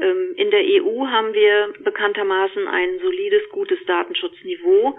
Ähm, 0.00 0.34
in 0.36 0.50
der 0.50 0.60
EU 0.60 1.06
haben 1.06 1.34
wir 1.34 1.72
bekanntermaßen 1.84 2.66
ein 2.68 2.98
solides, 3.00 3.48
gutes 3.50 3.78
Datenschutzniveau. 3.86 4.98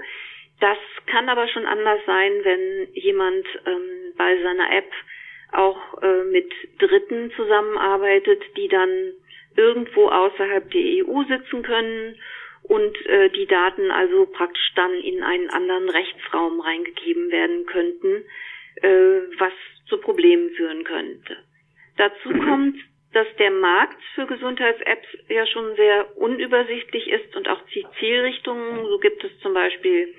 Das 0.59 0.77
kann 1.07 1.27
aber 1.29 1.47
schon 1.47 1.65
anders 1.65 1.99
sein, 2.05 2.31
wenn 2.43 2.87
jemand 2.93 3.45
ähm, 3.65 4.13
bei 4.17 4.41
seiner 4.41 4.71
App 4.71 4.91
auch 5.53 6.01
äh, 6.01 6.23
mit 6.25 6.51
Dritten 6.79 7.31
zusammenarbeitet, 7.35 8.41
die 8.55 8.67
dann 8.67 9.13
irgendwo 9.57 10.07
außerhalb 10.07 10.69
der 10.71 11.05
EU 11.05 11.23
sitzen 11.23 11.63
können 11.63 12.15
und 12.63 13.05
äh, 13.07 13.29
die 13.29 13.47
Daten 13.47 13.91
also 13.91 14.25
praktisch 14.27 14.71
dann 14.75 14.93
in 14.93 15.23
einen 15.23 15.49
anderen 15.49 15.89
Rechtsraum 15.89 16.61
reingegeben 16.61 17.31
werden 17.31 17.65
könnten, 17.65 18.23
äh, 18.81 19.21
was 19.39 19.53
zu 19.87 19.97
Problemen 19.97 20.51
führen 20.51 20.83
könnte. 20.83 21.37
Dazu 21.97 22.29
kommt, 22.45 22.77
dass 23.13 23.27
der 23.37 23.51
Markt 23.51 24.01
für 24.15 24.25
Gesundheits-Apps 24.25 25.07
ja 25.27 25.45
schon 25.45 25.75
sehr 25.75 26.17
unübersichtlich 26.17 27.09
ist 27.09 27.35
und 27.35 27.49
auch 27.49 27.61
die 27.73 27.85
Zielrichtungen. 27.99 28.85
So 28.85 28.99
gibt 28.99 29.23
es 29.23 29.37
zum 29.39 29.53
Beispiel 29.53 30.13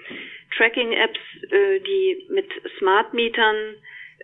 Tracking-Apps, 0.57 1.20
äh, 1.50 1.81
die 1.81 2.26
mit 2.28 2.50
Smart-Metern 2.78 3.76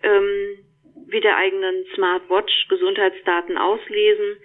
ähm, 0.03 0.59
wie 1.07 1.21
der 1.21 1.37
eigenen 1.37 1.85
Smartwatch 1.95 2.67
Gesundheitsdaten 2.69 3.57
auslesen, 3.57 4.37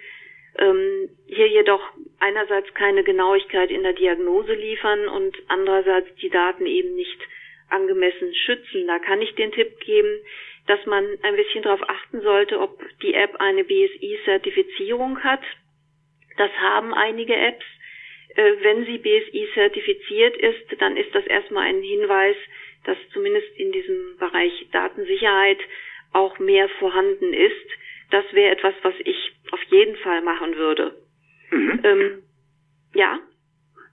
ähm, 0.57 1.09
hier 1.27 1.47
jedoch 1.47 1.81
einerseits 2.19 2.73
keine 2.73 3.03
Genauigkeit 3.03 3.69
in 3.69 3.83
der 3.83 3.93
Diagnose 3.93 4.53
liefern 4.53 5.07
und 5.07 5.37
andererseits 5.47 6.13
die 6.15 6.29
Daten 6.29 6.65
eben 6.65 6.95
nicht 6.95 7.19
angemessen 7.69 8.33
schützen. 8.33 8.87
Da 8.87 8.99
kann 8.99 9.21
ich 9.21 9.35
den 9.35 9.51
Tipp 9.51 9.79
geben, 9.81 10.19
dass 10.67 10.85
man 10.85 11.05
ein 11.21 11.35
bisschen 11.35 11.63
darauf 11.63 11.87
achten 11.87 12.21
sollte, 12.21 12.59
ob 12.59 12.81
die 13.01 13.13
App 13.13 13.35
eine 13.39 13.63
BSI-Zertifizierung 13.63 15.23
hat. 15.23 15.41
Das 16.37 16.51
haben 16.57 16.93
einige 16.93 17.35
Apps. 17.35 17.65
Äh, 18.35 18.53
wenn 18.61 18.85
sie 18.85 18.97
BSI-zertifiziert 18.97 20.37
ist, 20.37 20.81
dann 20.81 20.97
ist 20.97 21.13
das 21.13 21.25
erstmal 21.27 21.67
ein 21.67 21.81
Hinweis, 21.81 22.35
dass 22.83 22.97
zumindest 23.13 23.47
in 23.57 23.71
diesem 23.71 24.17
Bereich 24.17 24.67
Datensicherheit 24.71 25.59
auch 26.13 26.39
mehr 26.39 26.69
vorhanden 26.79 27.33
ist. 27.33 27.67
Das 28.11 28.25
wäre 28.33 28.51
etwas, 28.51 28.73
was 28.83 28.93
ich 29.03 29.33
auf 29.51 29.61
jeden 29.63 29.95
Fall 29.97 30.21
machen 30.21 30.55
würde. 30.55 30.95
Mhm. 31.51 31.79
Ähm, 31.83 32.23
ja. 32.93 33.19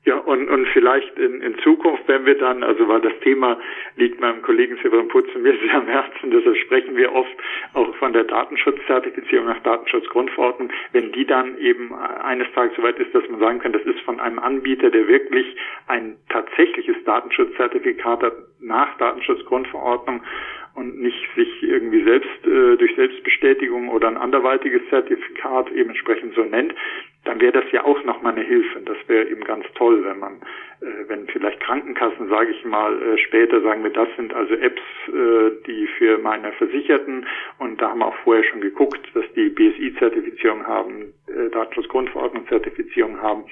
Ja, 0.05 0.17
und, 0.17 0.49
und 0.49 0.67
vielleicht 0.73 1.17
in, 1.17 1.41
in 1.43 1.57
Zukunft, 1.61 2.03
wenn 2.09 2.27
wir 2.27 2.37
dann, 2.37 2.65
also 2.65 2.89
weil 2.89 3.01
das 3.03 3.13
Thema 3.21 3.61
liegt 3.95 4.21
meinem 4.21 4.43
Kollegen 4.43 4.77
Severin 4.83 5.07
Putz 5.07 5.29
und 5.33 5.43
mir 5.43 5.57
sehr 5.63 5.75
am 5.75 5.87
Herzen, 5.87 6.33
deshalb 6.33 6.57
sprechen 6.57 6.97
wir 6.97 7.13
oft 7.13 7.31
auch 7.75 7.95
von 7.97 8.13
der 8.13 8.25
Datenschutzzertifizierung 8.25 9.47
nach 9.47 9.63
Datenschutzgrundverordnung, 9.63 10.73
wenn 10.91 11.13
die 11.13 11.25
dann 11.25 11.57
eben 11.59 11.95
eines 11.95 12.51
Tages 12.53 12.77
soweit 12.77 12.99
ist, 12.99 13.15
dass 13.15 13.29
man 13.29 13.39
sagen 13.39 13.61
kann, 13.61 13.73
das 13.73 13.83
ist 13.83 14.01
von 14.01 14.19
einem 14.19 14.41
Anbieter, 14.41 14.91
der 14.91 15.07
wirklich 15.07 15.57
ein 15.87 16.17
tatsächliches 16.31 16.97
Datenschutzzertifikat 17.05 18.25
hat 18.25 18.35
nach 18.61 18.99
Datenschutzgrundverordnung 18.99 20.23
und 20.75 21.01
nicht 21.01 21.29
sich 21.37 21.63
irgendwie 21.63 22.03
selbst 22.03 22.47
äh, 22.47 22.77
durch 22.77 22.95
Selbstbestätigung 22.97 23.89
oder 23.89 24.09
ein 24.09 24.17
anderweitiges 24.17 24.83
Zertifikat 24.89 25.71
eben 25.71 25.91
entsprechend 25.91 26.35
so 26.35 26.43
nennt, 26.43 26.75
dann 27.25 27.41
wäre 27.41 27.53
das 27.53 27.71
ja 27.71 27.85
auch 27.85 28.03
nochmal 28.05 28.33
eine 28.33 28.45
Hilfe. 28.45 28.81
Das 28.81 28.97
wäre 29.07 29.29
eben 29.29 29.45
ganz 29.45 29.65
toll, 29.75 30.05
wenn 30.05 30.19
man, 30.19 30.41
äh, 30.81 31.09
wenn 31.09 31.27
vielleicht 31.29 31.61
Krankenkassen, 31.61 32.29
sage 32.29 32.51
ich 32.51 32.65
mal, 32.65 33.01
äh, 33.01 33.19
später 33.19 33.61
sagen 33.61 33.85
wir, 33.85 33.91
das 33.91 34.09
sind 34.17 34.35
also 34.35 34.55
Apps, 34.55 34.83
äh, 35.09 35.51
die 35.67 35.87
für 35.99 36.19
meine 36.19 36.53
Versicherten 36.53 37.27
und 37.59 37.81
da 37.81 37.91
haben 37.91 38.01
wir 38.01 38.07
auch 38.07 38.17
vorher 38.25 38.45
schon 38.45 38.61
geguckt, 38.61 39.01
dass 39.15 39.25
die 39.35 39.51
BSI-Zertifizierung 39.51 40.67
haben, 40.67 41.15
äh, 41.29 41.49
Datenschutzgrundverordnung-Zertifizierung 41.51 43.21
haben 43.23 43.45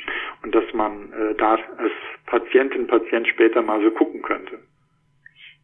und 0.43 0.55
dass 0.55 0.73
man 0.73 1.13
äh, 1.13 1.35
da 1.37 1.59
als 1.79 1.93
Patientin, 2.27 2.89
Patient 2.89 3.29
später 3.29 3.63
mal 3.63 3.81
so 3.83 3.91
gucken 3.93 4.23
könnte. 4.23 4.59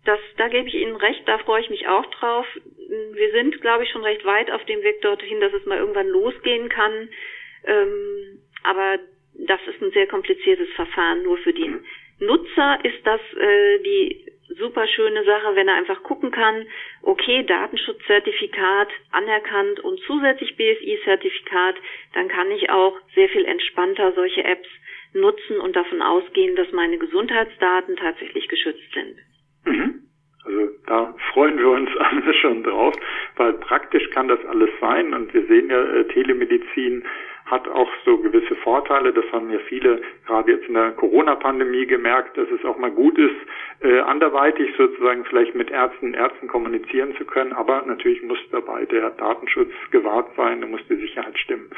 Das, 0.05 0.21
da 0.37 0.47
gebe 0.47 0.69
ich 0.69 0.75
Ihnen 0.75 0.95
recht, 0.95 1.27
da 1.27 1.39
freue 1.39 1.61
ich 1.61 1.71
mich 1.71 1.89
auch 1.89 2.07
drauf. 2.07 2.47
Wir 3.13 3.33
sind, 3.33 3.61
glaube 3.61 3.83
ich, 3.83 3.91
schon 3.91 4.05
recht 4.05 4.25
weit 4.25 4.53
auf 4.53 4.65
dem 4.67 4.81
Weg 4.83 5.03
dorthin, 5.03 5.41
dass 5.41 5.53
es 5.53 5.67
mal 5.67 5.79
irgendwann 5.79 6.07
losgehen 6.07 6.69
kann. 6.69 7.09
Ähm, 7.67 8.41
aber 8.63 8.99
das 9.35 9.61
ist 9.67 9.83
ein 9.83 9.91
sehr 9.93 10.07
kompliziertes 10.07 10.69
Verfahren. 10.75 11.23
Nur 11.23 11.37
für 11.39 11.53
den 11.53 11.85
Nutzer 12.21 12.79
ist 12.85 13.05
das 13.05 13.21
äh, 13.39 13.79
die 13.81 14.27
super 14.59 14.87
schöne 14.87 15.25
Sache, 15.25 15.55
wenn 15.55 15.69
er 15.69 15.77
einfach 15.77 16.03
gucken 16.03 16.31
kann, 16.31 16.67
okay, 17.03 17.43
Datenschutzzertifikat 17.45 18.89
anerkannt 19.13 19.81
und 19.81 20.01
zusätzlich 20.07 20.57
BSI-Zertifikat, 20.57 21.77
dann 22.15 22.29
kann 22.29 22.51
ich 22.51 22.71
auch 22.71 22.99
sehr 23.15 23.29
viel 23.29 23.45
entspannter 23.45 24.13
solche 24.15 24.45
Apps 24.45 24.69
nutzen 25.13 25.59
und 25.59 25.77
davon 25.77 26.03
ausgehen, 26.03 26.57
dass 26.57 26.71
meine 26.73 26.99
Gesundheitsdaten 26.99 27.97
tatsächlich 27.97 28.49
geschützt 28.49 28.93
sind. 28.95 29.17
Mhm. 29.65 30.03
Also 30.45 30.69
da 30.87 31.15
freuen 31.33 31.59
wir 31.59 31.69
uns 31.71 31.91
alle 31.99 32.35
schon 32.35 32.63
drauf, 32.63 32.95
weil 33.37 33.55
praktisch 33.55 34.09
kann 34.11 34.29
das 34.29 34.45
alles 34.47 34.71
sein 34.81 35.13
und 35.13 35.35
wir 35.35 35.45
sehen 35.47 35.71
ja, 35.71 35.83
äh, 35.83 36.05
Telemedizin 36.09 37.05
hat 37.47 37.69
auch 37.69 37.89
so 38.05 38.19
gewisse 38.19 38.57
Vorteile. 38.57 39.13
Das 39.13 39.25
haben 39.33 39.51
ja 39.51 39.59
viele 39.61 40.03
gerade 40.27 40.53
jetzt 40.53 40.67
in 40.67 40.75
der 40.75 40.93
Corona-Pandemie 40.93 41.87
gemerkt, 41.87 42.37
dass 42.37 42.49
es 42.51 42.65
auch 42.65 42.77
mal 42.77 42.91
gut 42.91 43.17
ist, 43.19 43.37
äh, 43.81 44.01
anderweitig 44.01 44.75
sozusagen 44.77 45.25
vielleicht 45.25 45.55
mit 45.55 45.71
Ärzten 45.71 46.15
Ärzten 46.15 46.49
kommunizieren 46.49 47.15
zu 47.17 47.25
können. 47.25 47.53
Aber 47.53 47.83
natürlich 47.87 48.23
muss 48.23 48.39
dabei 48.51 48.85
der 48.87 49.11
Datenschutz 49.11 49.73
gewahrt 49.93 50.29
sein, 50.37 50.61
da 50.61 50.67
muss 50.67 50.81
die 50.89 50.97
Sicherheit 50.97 51.39
stimmen. 51.39 51.71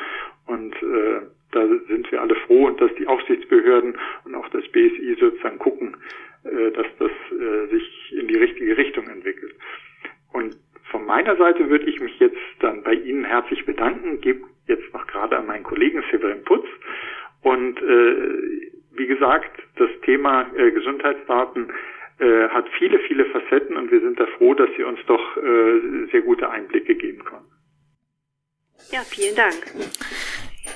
Und 0.47 0.75
äh, 0.83 1.21
da 1.53 1.67
sind 1.89 2.11
wir 2.11 2.23
alle 2.23 2.35
froh 2.35 2.67
und 2.67 2.81
dass 2.81 2.95
die 2.95 3.07
Aufsichtsbehörden 3.07 3.99
und 4.25 4.35
auch 4.35 4.49
das 4.49 4.67
BSI 4.69 5.17
sozusagen 5.21 5.59
gucken, 5.59 5.97
äh, 6.45 6.71
dass 6.71 6.87
das 6.99 7.11
äh, 7.33 7.67
sich 7.69 8.15
in 8.19 8.29
die 8.29 8.37
richtige 8.37 8.77
Richtung 8.77 9.07
entwickelt. 9.09 9.55
Und 10.33 10.57
von 10.91 11.05
meiner 11.05 11.37
Seite 11.37 11.69
würde 11.69 11.85
ich 11.87 12.01
mich 12.01 12.19
jetzt 12.19 12.39
dann 12.61 12.83
bei 12.83 12.95
Ihnen 12.95 13.25
herzlich 13.25 13.67
bedanken, 13.67 14.21
gebe 14.21 14.41
jetzt 14.67 14.93
noch 14.93 15.07
gerade 15.07 15.37
an 15.37 15.47
meinen 15.47 15.65
Kollegen 15.65 16.03
Severin 16.11 16.45
Putz. 16.45 16.67
Und 17.43 17.81
äh, 17.81 18.63
wie 18.93 19.07
gesagt, 19.07 19.51
das 19.77 19.91
Thema 20.05 20.47
äh, 20.57 20.71
Gesundheitsdaten 20.71 21.73
äh, 22.19 22.49
hat 22.49 22.69
viele, 22.79 22.99
viele 23.01 23.25
Facetten 23.27 23.77
und 23.77 23.91
wir 23.91 24.01
sind 24.01 24.19
da 24.19 24.27
froh, 24.39 24.55
dass 24.55 24.69
Sie 24.77 24.83
uns 24.83 24.99
doch 25.07 25.37
äh, 25.37 26.07
sehr 26.11 26.23
gute 26.23 26.51
Einblicke 26.51 26.95
geben 26.95 27.25
konnten. 27.25 27.51
Ja, 28.91 29.01
vielen 29.29 29.37
Dank. 29.37 29.91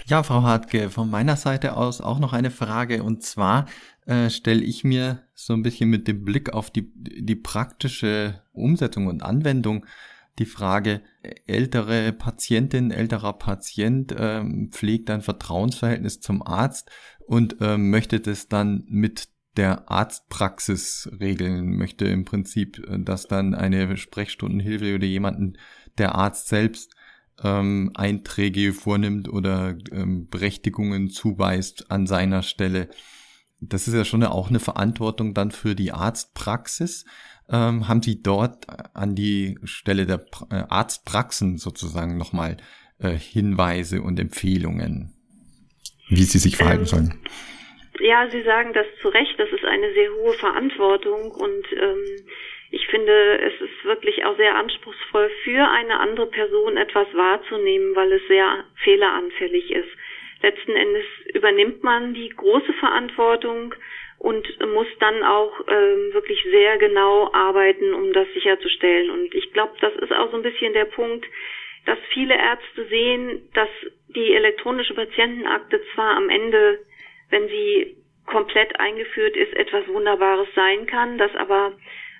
Ja, 0.06 0.22
Frau 0.22 0.42
Hartke, 0.42 0.90
von 0.90 1.10
meiner 1.10 1.36
Seite 1.36 1.76
aus 1.76 2.00
auch 2.00 2.18
noch 2.18 2.32
eine 2.32 2.50
Frage 2.50 3.02
und 3.02 3.22
zwar 3.22 3.66
äh, 4.06 4.30
stelle 4.30 4.62
ich 4.62 4.84
mir 4.84 5.22
so 5.34 5.52
ein 5.52 5.62
bisschen 5.62 5.90
mit 5.90 6.08
dem 6.08 6.24
Blick 6.24 6.52
auf 6.52 6.70
die, 6.70 6.92
die 6.94 7.36
praktische 7.36 8.42
Umsetzung 8.52 9.06
und 9.06 9.22
Anwendung 9.22 9.86
die 10.38 10.46
Frage, 10.46 11.02
ältere 11.46 12.12
Patientin, 12.12 12.90
älterer 12.90 13.34
Patient 13.34 14.14
ähm, 14.16 14.70
pflegt 14.72 15.10
ein 15.10 15.20
Vertrauensverhältnis 15.20 16.20
zum 16.20 16.42
Arzt 16.42 16.90
und 17.26 17.56
ähm, 17.60 17.90
möchte 17.90 18.18
das 18.18 18.48
dann 18.48 18.84
mit 18.88 19.28
der 19.58 19.90
Arztpraxis 19.90 21.10
regeln, 21.20 21.76
möchte 21.76 22.06
im 22.06 22.24
Prinzip, 22.24 22.78
äh, 22.88 22.98
dass 22.98 23.28
dann 23.28 23.54
eine 23.54 23.94
Sprechstundenhilfe 23.96 24.94
oder 24.94 25.06
jemanden 25.06 25.58
der 25.98 26.14
Arzt 26.14 26.48
selbst 26.48 26.94
ähm, 27.42 27.90
Einträge 27.94 28.72
vornimmt 28.72 29.28
oder 29.28 29.76
ähm, 29.90 30.28
Berechtigungen 30.28 31.10
zuweist 31.10 31.90
an 31.90 32.06
seiner 32.06 32.42
Stelle. 32.42 32.88
Das 33.60 33.86
ist 33.86 33.94
ja 33.94 34.04
schon 34.04 34.24
auch 34.24 34.48
eine 34.48 34.60
Verantwortung 34.60 35.34
dann 35.34 35.50
für 35.50 35.74
die 35.74 35.92
Arztpraxis 35.92 37.04
ähm, 37.52 37.86
haben 37.88 38.02
Sie 38.02 38.22
dort 38.22 38.66
an 38.94 39.14
die 39.14 39.58
Stelle 39.64 40.06
der 40.06 40.24
äh, 40.50 40.64
Arztpraxen 40.68 41.58
sozusagen 41.58 42.16
nochmal 42.16 42.56
äh, 42.98 43.10
Hinweise 43.10 44.00
und 44.00 44.18
Empfehlungen, 44.18 45.12
wie 46.08 46.22
sie 46.22 46.38
sich 46.38 46.56
verhalten 46.56 46.82
ähm, 46.82 46.86
sollen? 46.86 47.20
Ja, 48.00 48.28
Sie 48.30 48.42
sagen 48.42 48.72
das 48.72 48.86
zu 49.00 49.08
Recht. 49.08 49.34
Das 49.38 49.50
ist 49.50 49.64
eine 49.64 49.92
sehr 49.92 50.10
hohe 50.22 50.32
Verantwortung 50.34 51.30
und 51.30 51.66
ähm, 51.72 52.26
ich 52.72 52.86
finde, 52.86 53.38
es 53.38 53.60
ist 53.60 53.84
wirklich 53.84 54.24
auch 54.24 54.34
sehr 54.38 54.54
anspruchsvoll 54.54 55.30
für 55.44 55.68
eine 55.68 56.00
andere 56.00 56.26
Person 56.26 56.78
etwas 56.78 57.06
wahrzunehmen, 57.12 57.94
weil 57.94 58.10
es 58.12 58.26
sehr 58.28 58.64
fehleranfällig 58.82 59.70
ist. 59.70 59.90
Letzten 60.40 60.74
Endes 60.74 61.04
übernimmt 61.34 61.82
man 61.82 62.14
die 62.14 62.30
große 62.30 62.72
Verantwortung 62.80 63.74
und 64.18 64.48
muss 64.72 64.86
dann 65.00 65.22
auch 65.22 65.52
ähm, 65.68 66.14
wirklich 66.14 66.42
sehr 66.50 66.78
genau 66.78 67.30
arbeiten, 67.34 67.92
um 67.92 68.10
das 68.14 68.26
sicherzustellen. 68.32 69.10
Und 69.10 69.34
ich 69.34 69.52
glaube, 69.52 69.74
das 69.82 69.94
ist 69.96 70.12
auch 70.12 70.30
so 70.30 70.38
ein 70.38 70.42
bisschen 70.42 70.72
der 70.72 70.86
Punkt, 70.86 71.26
dass 71.84 71.98
viele 72.14 72.34
Ärzte 72.34 72.86
sehen, 72.86 73.50
dass 73.52 73.68
die 74.08 74.32
elektronische 74.32 74.94
Patientenakte 74.94 75.82
zwar 75.94 76.16
am 76.16 76.30
Ende, 76.30 76.78
wenn 77.28 77.48
sie 77.48 77.96
komplett 78.24 78.80
eingeführt 78.80 79.36
ist, 79.36 79.52
etwas 79.56 79.86
Wunderbares 79.88 80.48
sein 80.54 80.86
kann, 80.86 81.18
dass 81.18 81.34
aber 81.36 81.72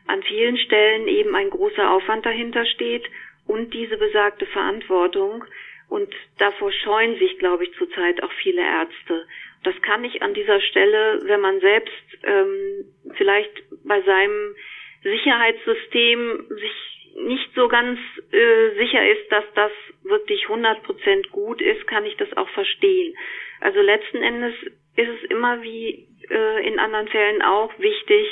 an 0.07 0.23
vielen 0.23 0.57
Stellen 0.59 1.09
eben 1.09 1.35
ein 1.35 1.51
großer 1.51 1.91
Aufwand 1.91 2.27
dahinter 2.27 2.65
steht 2.67 3.05
und 3.47 3.73
diese 3.75 3.97
besagte 3.97 4.47
Verantwortung. 4.47 5.45
Und 5.89 6.13
davor 6.39 6.73
scheuen 6.73 7.19
sich, 7.19 7.39
glaube 7.39 7.65
ich, 7.65 7.73
zurzeit 7.75 8.23
auch 8.23 8.33
viele 8.43 8.63
Ärzte. 8.63 9.27
Das 9.65 9.81
kann 9.83 10.05
ich 10.05 10.23
an 10.23 10.35
dieser 10.35 10.61
Stelle, 10.61 11.21
wenn 11.25 11.41
man 11.41 11.61
selbst 11.61 12.19
ähm, 12.25 12.85
vielleicht 13.15 13.63
bei 13.85 14.01
seinem 14.03 14.55
Sicherheitssystem 15.03 16.47
sich 16.49 16.93
nicht 17.17 17.55
so 17.55 17.69
ganz 17.69 17.99
äh, 18.33 18.71
sicher 18.79 19.07
ist, 19.11 19.31
dass 19.31 19.45
das 19.55 19.73
wirklich 20.03 20.45
100 20.45 20.83
Prozent 20.83 21.31
gut 21.31 21.61
ist, 21.61 21.87
kann 21.87 22.05
ich 22.07 22.17
das 22.17 22.35
auch 22.37 22.49
verstehen. 22.51 23.15
Also 23.61 23.81
letzten 23.81 24.23
Endes 24.23 24.55
ist 24.97 25.09
es 25.09 25.31
immer 25.31 25.63
wie 25.63 26.09
äh, 26.31 26.67
in 26.67 26.79
anderen 26.79 27.09
Fällen 27.09 27.43
auch 27.43 27.79
wichtig, 27.79 28.27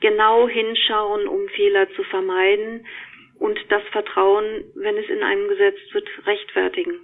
genau 0.00 0.48
hinschauen, 0.48 1.28
um 1.28 1.48
Fehler 1.48 1.88
zu 1.94 2.02
vermeiden 2.04 2.86
und 3.38 3.58
das 3.68 3.82
Vertrauen, 3.92 4.44
wenn 4.74 4.96
es 4.96 5.08
in 5.08 5.22
einem 5.22 5.48
gesetzt 5.48 5.92
wird, 5.92 6.08
rechtfertigen. 6.26 6.94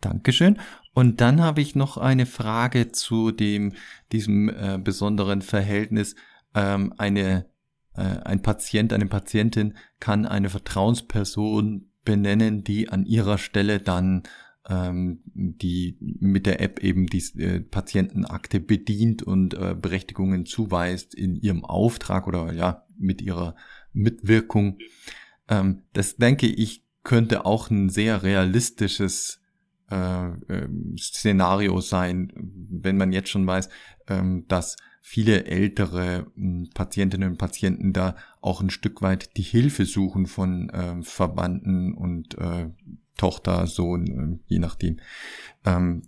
Dankeschön. 0.00 0.58
Und 0.94 1.20
dann 1.20 1.42
habe 1.42 1.60
ich 1.60 1.74
noch 1.74 1.96
eine 1.96 2.26
Frage 2.26 2.90
zu 2.92 3.30
dem 3.30 3.74
diesem 4.12 4.48
äh, 4.48 4.78
besonderen 4.78 5.42
Verhältnis. 5.42 6.16
Ähm, 6.54 6.94
eine 6.96 7.50
äh, 7.94 8.22
ein 8.24 8.42
Patient, 8.42 8.92
eine 8.92 9.06
Patientin 9.06 9.76
kann 9.98 10.26
eine 10.26 10.48
Vertrauensperson 10.48 11.90
benennen, 12.04 12.64
die 12.64 12.88
an 12.88 13.04
ihrer 13.04 13.38
Stelle 13.38 13.78
dann 13.78 14.22
ähm, 14.70 15.20
die 15.24 15.98
mit 16.00 16.46
der 16.46 16.60
App 16.60 16.78
eben 16.82 17.06
die 17.06 17.22
äh, 17.38 17.60
Patientenakte 17.60 18.60
bedient 18.60 19.22
und 19.22 19.54
äh, 19.54 19.74
Berechtigungen 19.74 20.46
zuweist 20.46 21.14
in 21.14 21.34
ihrem 21.34 21.64
Auftrag 21.64 22.28
oder 22.28 22.52
ja 22.52 22.86
mit 22.96 23.20
ihrer 23.20 23.56
Mitwirkung. 23.92 24.78
Ähm, 25.48 25.82
das 25.92 26.16
denke 26.16 26.46
ich 26.46 26.84
könnte 27.02 27.44
auch 27.46 27.70
ein 27.70 27.88
sehr 27.88 28.22
realistisches 28.22 29.40
äh, 29.90 30.28
äh, 30.28 30.68
Szenario 30.96 31.80
sein, 31.80 32.30
wenn 32.36 32.96
man 32.96 33.12
jetzt 33.12 33.30
schon 33.30 33.46
weiß, 33.46 33.68
ähm, 34.06 34.44
dass 34.46 34.76
viele 35.00 35.46
ältere 35.46 36.30
hm, 36.36 36.70
Patientinnen 36.74 37.30
und 37.30 37.38
Patienten 37.38 37.92
da 37.92 38.14
auch 38.40 38.60
ein 38.60 38.70
Stück 38.70 39.02
weit 39.02 39.36
die 39.36 39.42
Hilfe 39.42 39.84
suchen 39.84 40.26
von 40.26 40.70
Verwandten 41.02 41.94
und 41.94 42.36
Tochter, 43.20 43.66
Sohn, 43.66 44.06
äh, 44.06 44.52
je 44.52 44.58
nachdem. 44.58 44.98
Ähm, 45.64 46.02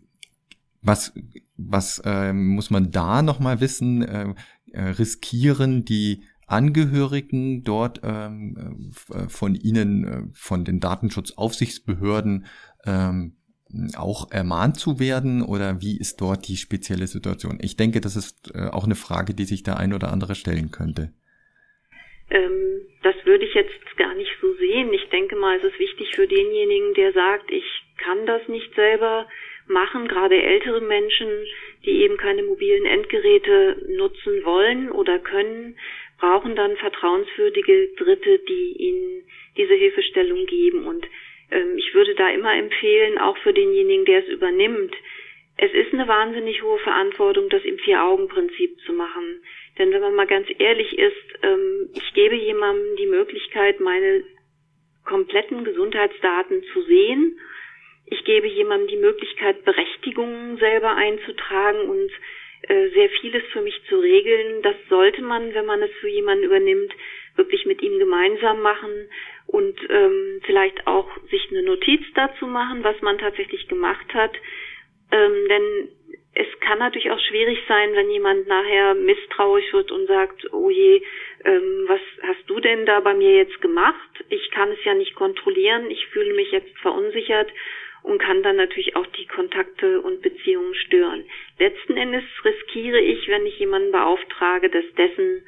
was 0.80 1.12
was 1.56 2.00
äh, 2.04 2.32
muss 2.32 2.70
man 2.70 2.90
da 2.90 3.22
nochmal 3.22 3.60
wissen? 3.60 4.02
Äh, 4.02 4.34
äh, 4.72 4.82
riskieren 4.82 5.84
die 5.84 6.24
Angehörigen 6.46 7.62
dort 7.62 8.00
ähm, 8.02 8.92
äh, 9.12 9.28
von 9.28 9.54
Ihnen, 9.54 10.04
äh, 10.04 10.22
von 10.32 10.64
den 10.64 10.80
Datenschutzaufsichtsbehörden 10.80 12.46
ähm, 12.84 13.36
auch 13.94 14.30
ermahnt 14.30 14.78
zu 14.78 14.98
werden 14.98 15.42
oder 15.42 15.80
wie 15.80 15.96
ist 15.96 16.20
dort 16.20 16.48
die 16.48 16.56
spezielle 16.56 17.06
Situation? 17.06 17.58
Ich 17.60 17.76
denke, 17.76 18.00
das 18.00 18.16
ist 18.16 18.54
äh, 18.54 18.68
auch 18.68 18.84
eine 18.84 18.96
Frage, 18.96 19.34
die 19.34 19.44
sich 19.44 19.62
der 19.62 19.78
ein 19.78 19.92
oder 19.92 20.12
andere 20.12 20.34
stellen 20.34 20.70
könnte. 20.70 21.12
Ähm, 22.30 22.82
das 23.02 23.14
würde 23.24 23.44
ich 23.44 23.54
jetzt 23.54 23.96
gar 23.96 24.14
nicht 24.14 24.32
so 24.40 24.52
sehen. 24.54 24.92
Ich 24.92 25.08
denke 25.08 25.36
mal, 25.36 25.58
es 25.58 25.64
ist 25.64 25.78
wichtig 25.78 26.14
für 26.14 26.26
denjenigen, 26.26 26.94
der 26.94 27.12
sagt, 27.12 27.50
ich 27.50 27.64
kann 27.98 28.26
das 28.26 28.46
nicht 28.48 28.74
selber 28.74 29.28
machen, 29.66 30.08
gerade 30.08 30.40
ältere 30.40 30.80
Menschen, 30.80 31.28
die 31.84 32.02
eben 32.02 32.16
keine 32.16 32.42
mobilen 32.42 32.84
Endgeräte 32.84 33.84
nutzen 33.88 34.44
wollen 34.44 34.90
oder 34.90 35.18
können, 35.18 35.76
brauchen 36.18 36.56
dann 36.56 36.76
vertrauenswürdige 36.76 37.88
Dritte, 37.96 38.38
die 38.48 38.76
ihnen 38.78 39.24
diese 39.56 39.74
Hilfestellung 39.74 40.46
geben. 40.46 40.86
Und 40.86 41.06
ähm, 41.50 41.76
ich 41.76 41.94
würde 41.94 42.14
da 42.14 42.30
immer 42.30 42.54
empfehlen, 42.54 43.18
auch 43.18 43.36
für 43.38 43.52
denjenigen, 43.52 44.04
der 44.04 44.20
es 44.20 44.28
übernimmt, 44.28 44.94
es 45.56 45.72
ist 45.74 45.92
eine 45.92 46.08
wahnsinnig 46.08 46.62
hohe 46.62 46.78
Verantwortung, 46.78 47.48
das 47.48 47.62
im 47.64 47.78
Vier-Augen-Prinzip 47.78 48.80
zu 48.86 48.92
machen. 48.94 49.42
Denn 49.78 49.90
wenn 49.92 50.02
man 50.02 50.14
mal 50.14 50.26
ganz 50.26 50.46
ehrlich 50.58 50.98
ist, 50.98 51.38
ähm, 51.42 51.88
ich 51.94 52.12
gebe 52.14 52.36
jemandem 52.36 52.96
die 52.96 53.06
Möglichkeit, 53.06 53.80
meine 53.80 54.24
kompletten 55.04 55.64
Gesundheitsdaten 55.64 56.62
zu 56.72 56.82
sehen. 56.82 57.38
Ich 58.06 58.24
gebe 58.24 58.46
jemandem 58.46 58.88
die 58.88 58.96
Möglichkeit, 58.96 59.64
Berechtigungen 59.64 60.58
selber 60.58 60.94
einzutragen 60.94 61.88
und 61.88 62.10
äh, 62.68 62.90
sehr 62.90 63.08
vieles 63.20 63.42
für 63.52 63.62
mich 63.62 63.80
zu 63.88 63.98
regeln. 63.98 64.62
Das 64.62 64.76
sollte 64.88 65.22
man, 65.22 65.54
wenn 65.54 65.66
man 65.66 65.82
es 65.82 65.90
für 66.00 66.08
jemanden 66.08 66.44
übernimmt, 66.44 66.92
wirklich 67.36 67.64
mit 67.66 67.82
ihm 67.82 67.98
gemeinsam 67.98 68.60
machen 68.60 69.08
und 69.46 69.78
ähm, 69.88 70.40
vielleicht 70.44 70.86
auch 70.86 71.08
sich 71.30 71.48
eine 71.50 71.62
Notiz 71.62 72.02
dazu 72.14 72.46
machen, 72.46 72.84
was 72.84 73.00
man 73.00 73.18
tatsächlich 73.18 73.66
gemacht 73.68 74.12
hat. 74.12 74.32
Ähm, 75.10 75.48
denn 75.48 75.88
es 76.34 76.46
kann 76.60 76.78
natürlich 76.78 77.10
auch 77.10 77.20
schwierig 77.20 77.58
sein, 77.68 77.92
wenn 77.92 78.10
jemand 78.10 78.46
nachher 78.46 78.94
misstrauisch 78.94 79.70
wird 79.72 79.92
und 79.92 80.06
sagt, 80.06 80.50
oh 80.52 80.70
je, 80.70 81.02
ähm, 81.44 81.84
was 81.86 82.00
hast 82.22 82.48
du 82.48 82.58
denn 82.58 82.86
da 82.86 83.00
bei 83.00 83.12
mir 83.12 83.36
jetzt 83.36 83.60
gemacht? 83.60 84.24
Ich 84.30 84.50
kann 84.50 84.70
es 84.70 84.82
ja 84.84 84.94
nicht 84.94 85.14
kontrollieren, 85.14 85.90
ich 85.90 86.06
fühle 86.06 86.32
mich 86.32 86.50
jetzt 86.50 86.74
verunsichert 86.78 87.52
und 88.02 88.18
kann 88.18 88.42
dann 88.42 88.56
natürlich 88.56 88.96
auch 88.96 89.06
die 89.08 89.26
Kontakte 89.26 90.00
und 90.00 90.22
Beziehungen 90.22 90.74
stören. 90.74 91.24
Letzten 91.58 91.98
Endes 91.98 92.24
riskiere 92.44 93.00
ich, 93.00 93.28
wenn 93.28 93.44
ich 93.44 93.58
jemanden 93.58 93.92
beauftrage, 93.92 94.70
dass 94.70 94.84
dessen 94.96 95.46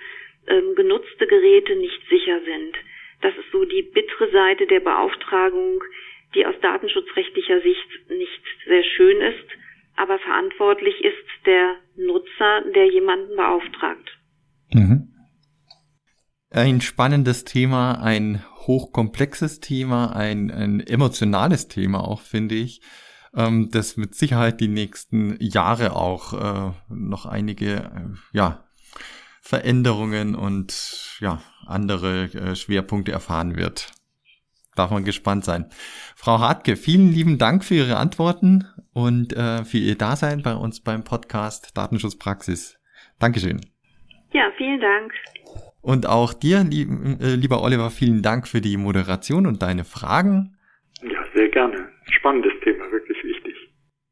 ähm, 0.48 0.74
genutzte 0.74 1.26
Geräte 1.26 1.76
nicht 1.76 2.06
sicher 2.10 2.40
sind. 2.44 2.76
Das 3.22 3.34
ist 3.38 3.50
so 3.52 3.64
die 3.64 3.82
bittere 3.82 4.30
Seite 4.30 4.66
der 4.66 4.80
Beauftragung, 4.80 5.82
die 6.34 6.44
aus 6.44 6.54
datenschutzrechtlicher 6.60 7.62
Sicht 7.62 8.10
nicht 8.10 8.42
sehr 8.66 8.84
schön 8.84 9.22
ist 9.22 9.63
aber 9.96 10.18
verantwortlich 10.18 10.94
ist 11.02 11.46
der 11.46 11.76
Nutzer, 11.96 12.62
der 12.74 12.90
jemanden 12.90 13.36
beauftragt. 13.36 14.18
Mhm. 14.72 15.10
Ein 16.50 16.80
spannendes 16.80 17.44
Thema, 17.44 18.00
ein 18.02 18.44
hochkomplexes 18.66 19.60
Thema, 19.60 20.14
ein, 20.14 20.50
ein 20.50 20.80
emotionales 20.80 21.68
Thema 21.68 22.06
auch, 22.06 22.20
finde 22.20 22.54
ich, 22.54 22.80
ähm, 23.34 23.70
das 23.70 23.96
mit 23.96 24.14
Sicherheit 24.14 24.60
die 24.60 24.68
nächsten 24.68 25.36
Jahre 25.40 25.96
auch 25.96 26.32
äh, 26.32 26.72
noch 26.88 27.26
einige 27.26 27.74
äh, 27.74 28.16
ja, 28.32 28.64
Veränderungen 29.40 30.34
und 30.34 31.18
ja, 31.20 31.42
andere 31.66 32.24
äh, 32.24 32.56
Schwerpunkte 32.56 33.12
erfahren 33.12 33.56
wird. 33.56 33.92
Darf 34.76 34.90
man 34.90 35.04
gespannt 35.04 35.44
sein. 35.44 35.66
Frau 36.16 36.38
Hartke, 36.40 36.76
vielen 36.76 37.12
lieben 37.12 37.38
Dank 37.38 37.64
für 37.64 37.74
Ihre 37.74 37.96
Antworten 37.96 38.66
und 38.92 39.32
äh, 39.32 39.64
für 39.64 39.78
Ihr 39.78 39.96
Dasein 39.96 40.42
bei 40.42 40.54
uns 40.54 40.80
beim 40.80 41.04
Podcast 41.04 41.76
Datenschutzpraxis. 41.76 42.78
Dankeschön. 43.18 43.60
Ja, 44.32 44.50
vielen 44.56 44.80
Dank. 44.80 45.12
Und 45.80 46.06
auch 46.06 46.32
dir, 46.32 46.64
lieb, 46.64 46.88
äh, 47.20 47.34
lieber 47.34 47.62
Oliver, 47.62 47.90
vielen 47.90 48.22
Dank 48.22 48.48
für 48.48 48.60
die 48.60 48.76
Moderation 48.76 49.46
und 49.46 49.62
deine 49.62 49.84
Fragen. 49.84 50.56
Ja, 51.02 51.22
sehr 51.34 51.48
gerne. 51.50 51.88
Spannendes 52.10 52.52
Thema, 52.64 52.90
wirklich 52.90 53.22
wichtig. 53.22 53.54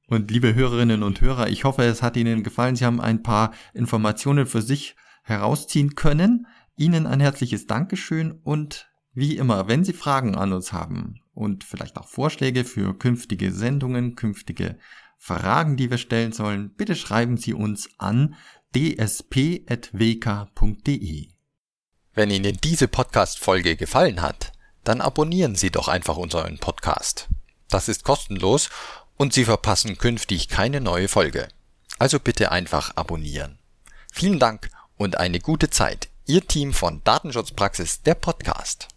Und 0.07 0.31
liebe 0.31 0.55
Hörerinnen 0.55 1.03
und 1.03 1.23
Hörer, 1.23 1.49
ich 1.49 1.65
hoffe, 1.65 1.83
es 1.83 2.03
hat 2.03 2.17
Ihnen 2.17 2.43
gefallen. 2.43 2.77
Sie 2.77 2.85
haben 2.85 3.01
ein 3.01 3.23
paar 3.23 3.53
Informationen 3.73 4.47
für 4.47 4.61
sich 4.61 4.95
herausziehen 5.25 5.95
können. 5.95 6.47
Ihnen 6.77 7.07
ein 7.07 7.21
herzliches 7.21 7.67
Dankeschön 7.67 8.33
und 8.45 8.92
wie 9.15 9.37
immer, 9.37 9.69
wenn 9.69 9.85
Sie 9.85 9.93
Fragen 9.93 10.35
an 10.35 10.53
uns 10.53 10.73
haben 10.73 11.21
und 11.35 11.65
vielleicht 11.65 11.97
auch 11.99 12.09
Vorschläge 12.09 12.65
für 12.65 12.99
künftige 12.99 13.53
Sendungen, 13.53 14.17
künftige 14.17 14.79
Fragen, 15.19 15.77
die 15.77 15.91
wir 15.91 15.99
stellen 15.99 16.33
sollen, 16.33 16.75
bitte 16.75 16.97
schreiben 16.97 17.37
Sie 17.37 17.55
uns 17.55 17.91
an 17.99 18.35
dsp.wk.de. 18.75 19.69
Wenn 22.15 22.31
Ihnen 22.31 22.59
diese 22.63 22.89
Podcast-Folge 22.89 23.77
gefallen 23.77 24.21
hat, 24.23 24.53
dann 24.85 25.01
abonnieren 25.01 25.55
Sie 25.55 25.71
doch 25.71 25.89
einfach 25.89 26.17
unseren 26.17 26.59
Podcast. 26.59 27.29
Das 27.69 27.89
ist 27.89 28.05
kostenlos 28.05 28.69
und 29.17 29.33
Sie 29.33 29.45
verpassen 29.45 29.97
künftig 29.97 30.49
keine 30.49 30.81
neue 30.81 31.09
Folge. 31.09 31.49
Also 31.99 32.19
bitte 32.19 32.51
einfach 32.51 32.97
abonnieren. 32.97 33.59
Vielen 34.13 34.39
Dank 34.39 34.71
und 34.97 35.19
eine 35.19 35.41
gute 35.41 35.71
Zeit. 35.71 36.09
Ihr 36.27 36.47
Team 36.47 36.73
von 36.73 37.03
Datenschutzpraxis, 37.05 38.03
der 38.03 38.15
Podcast. 38.15 38.92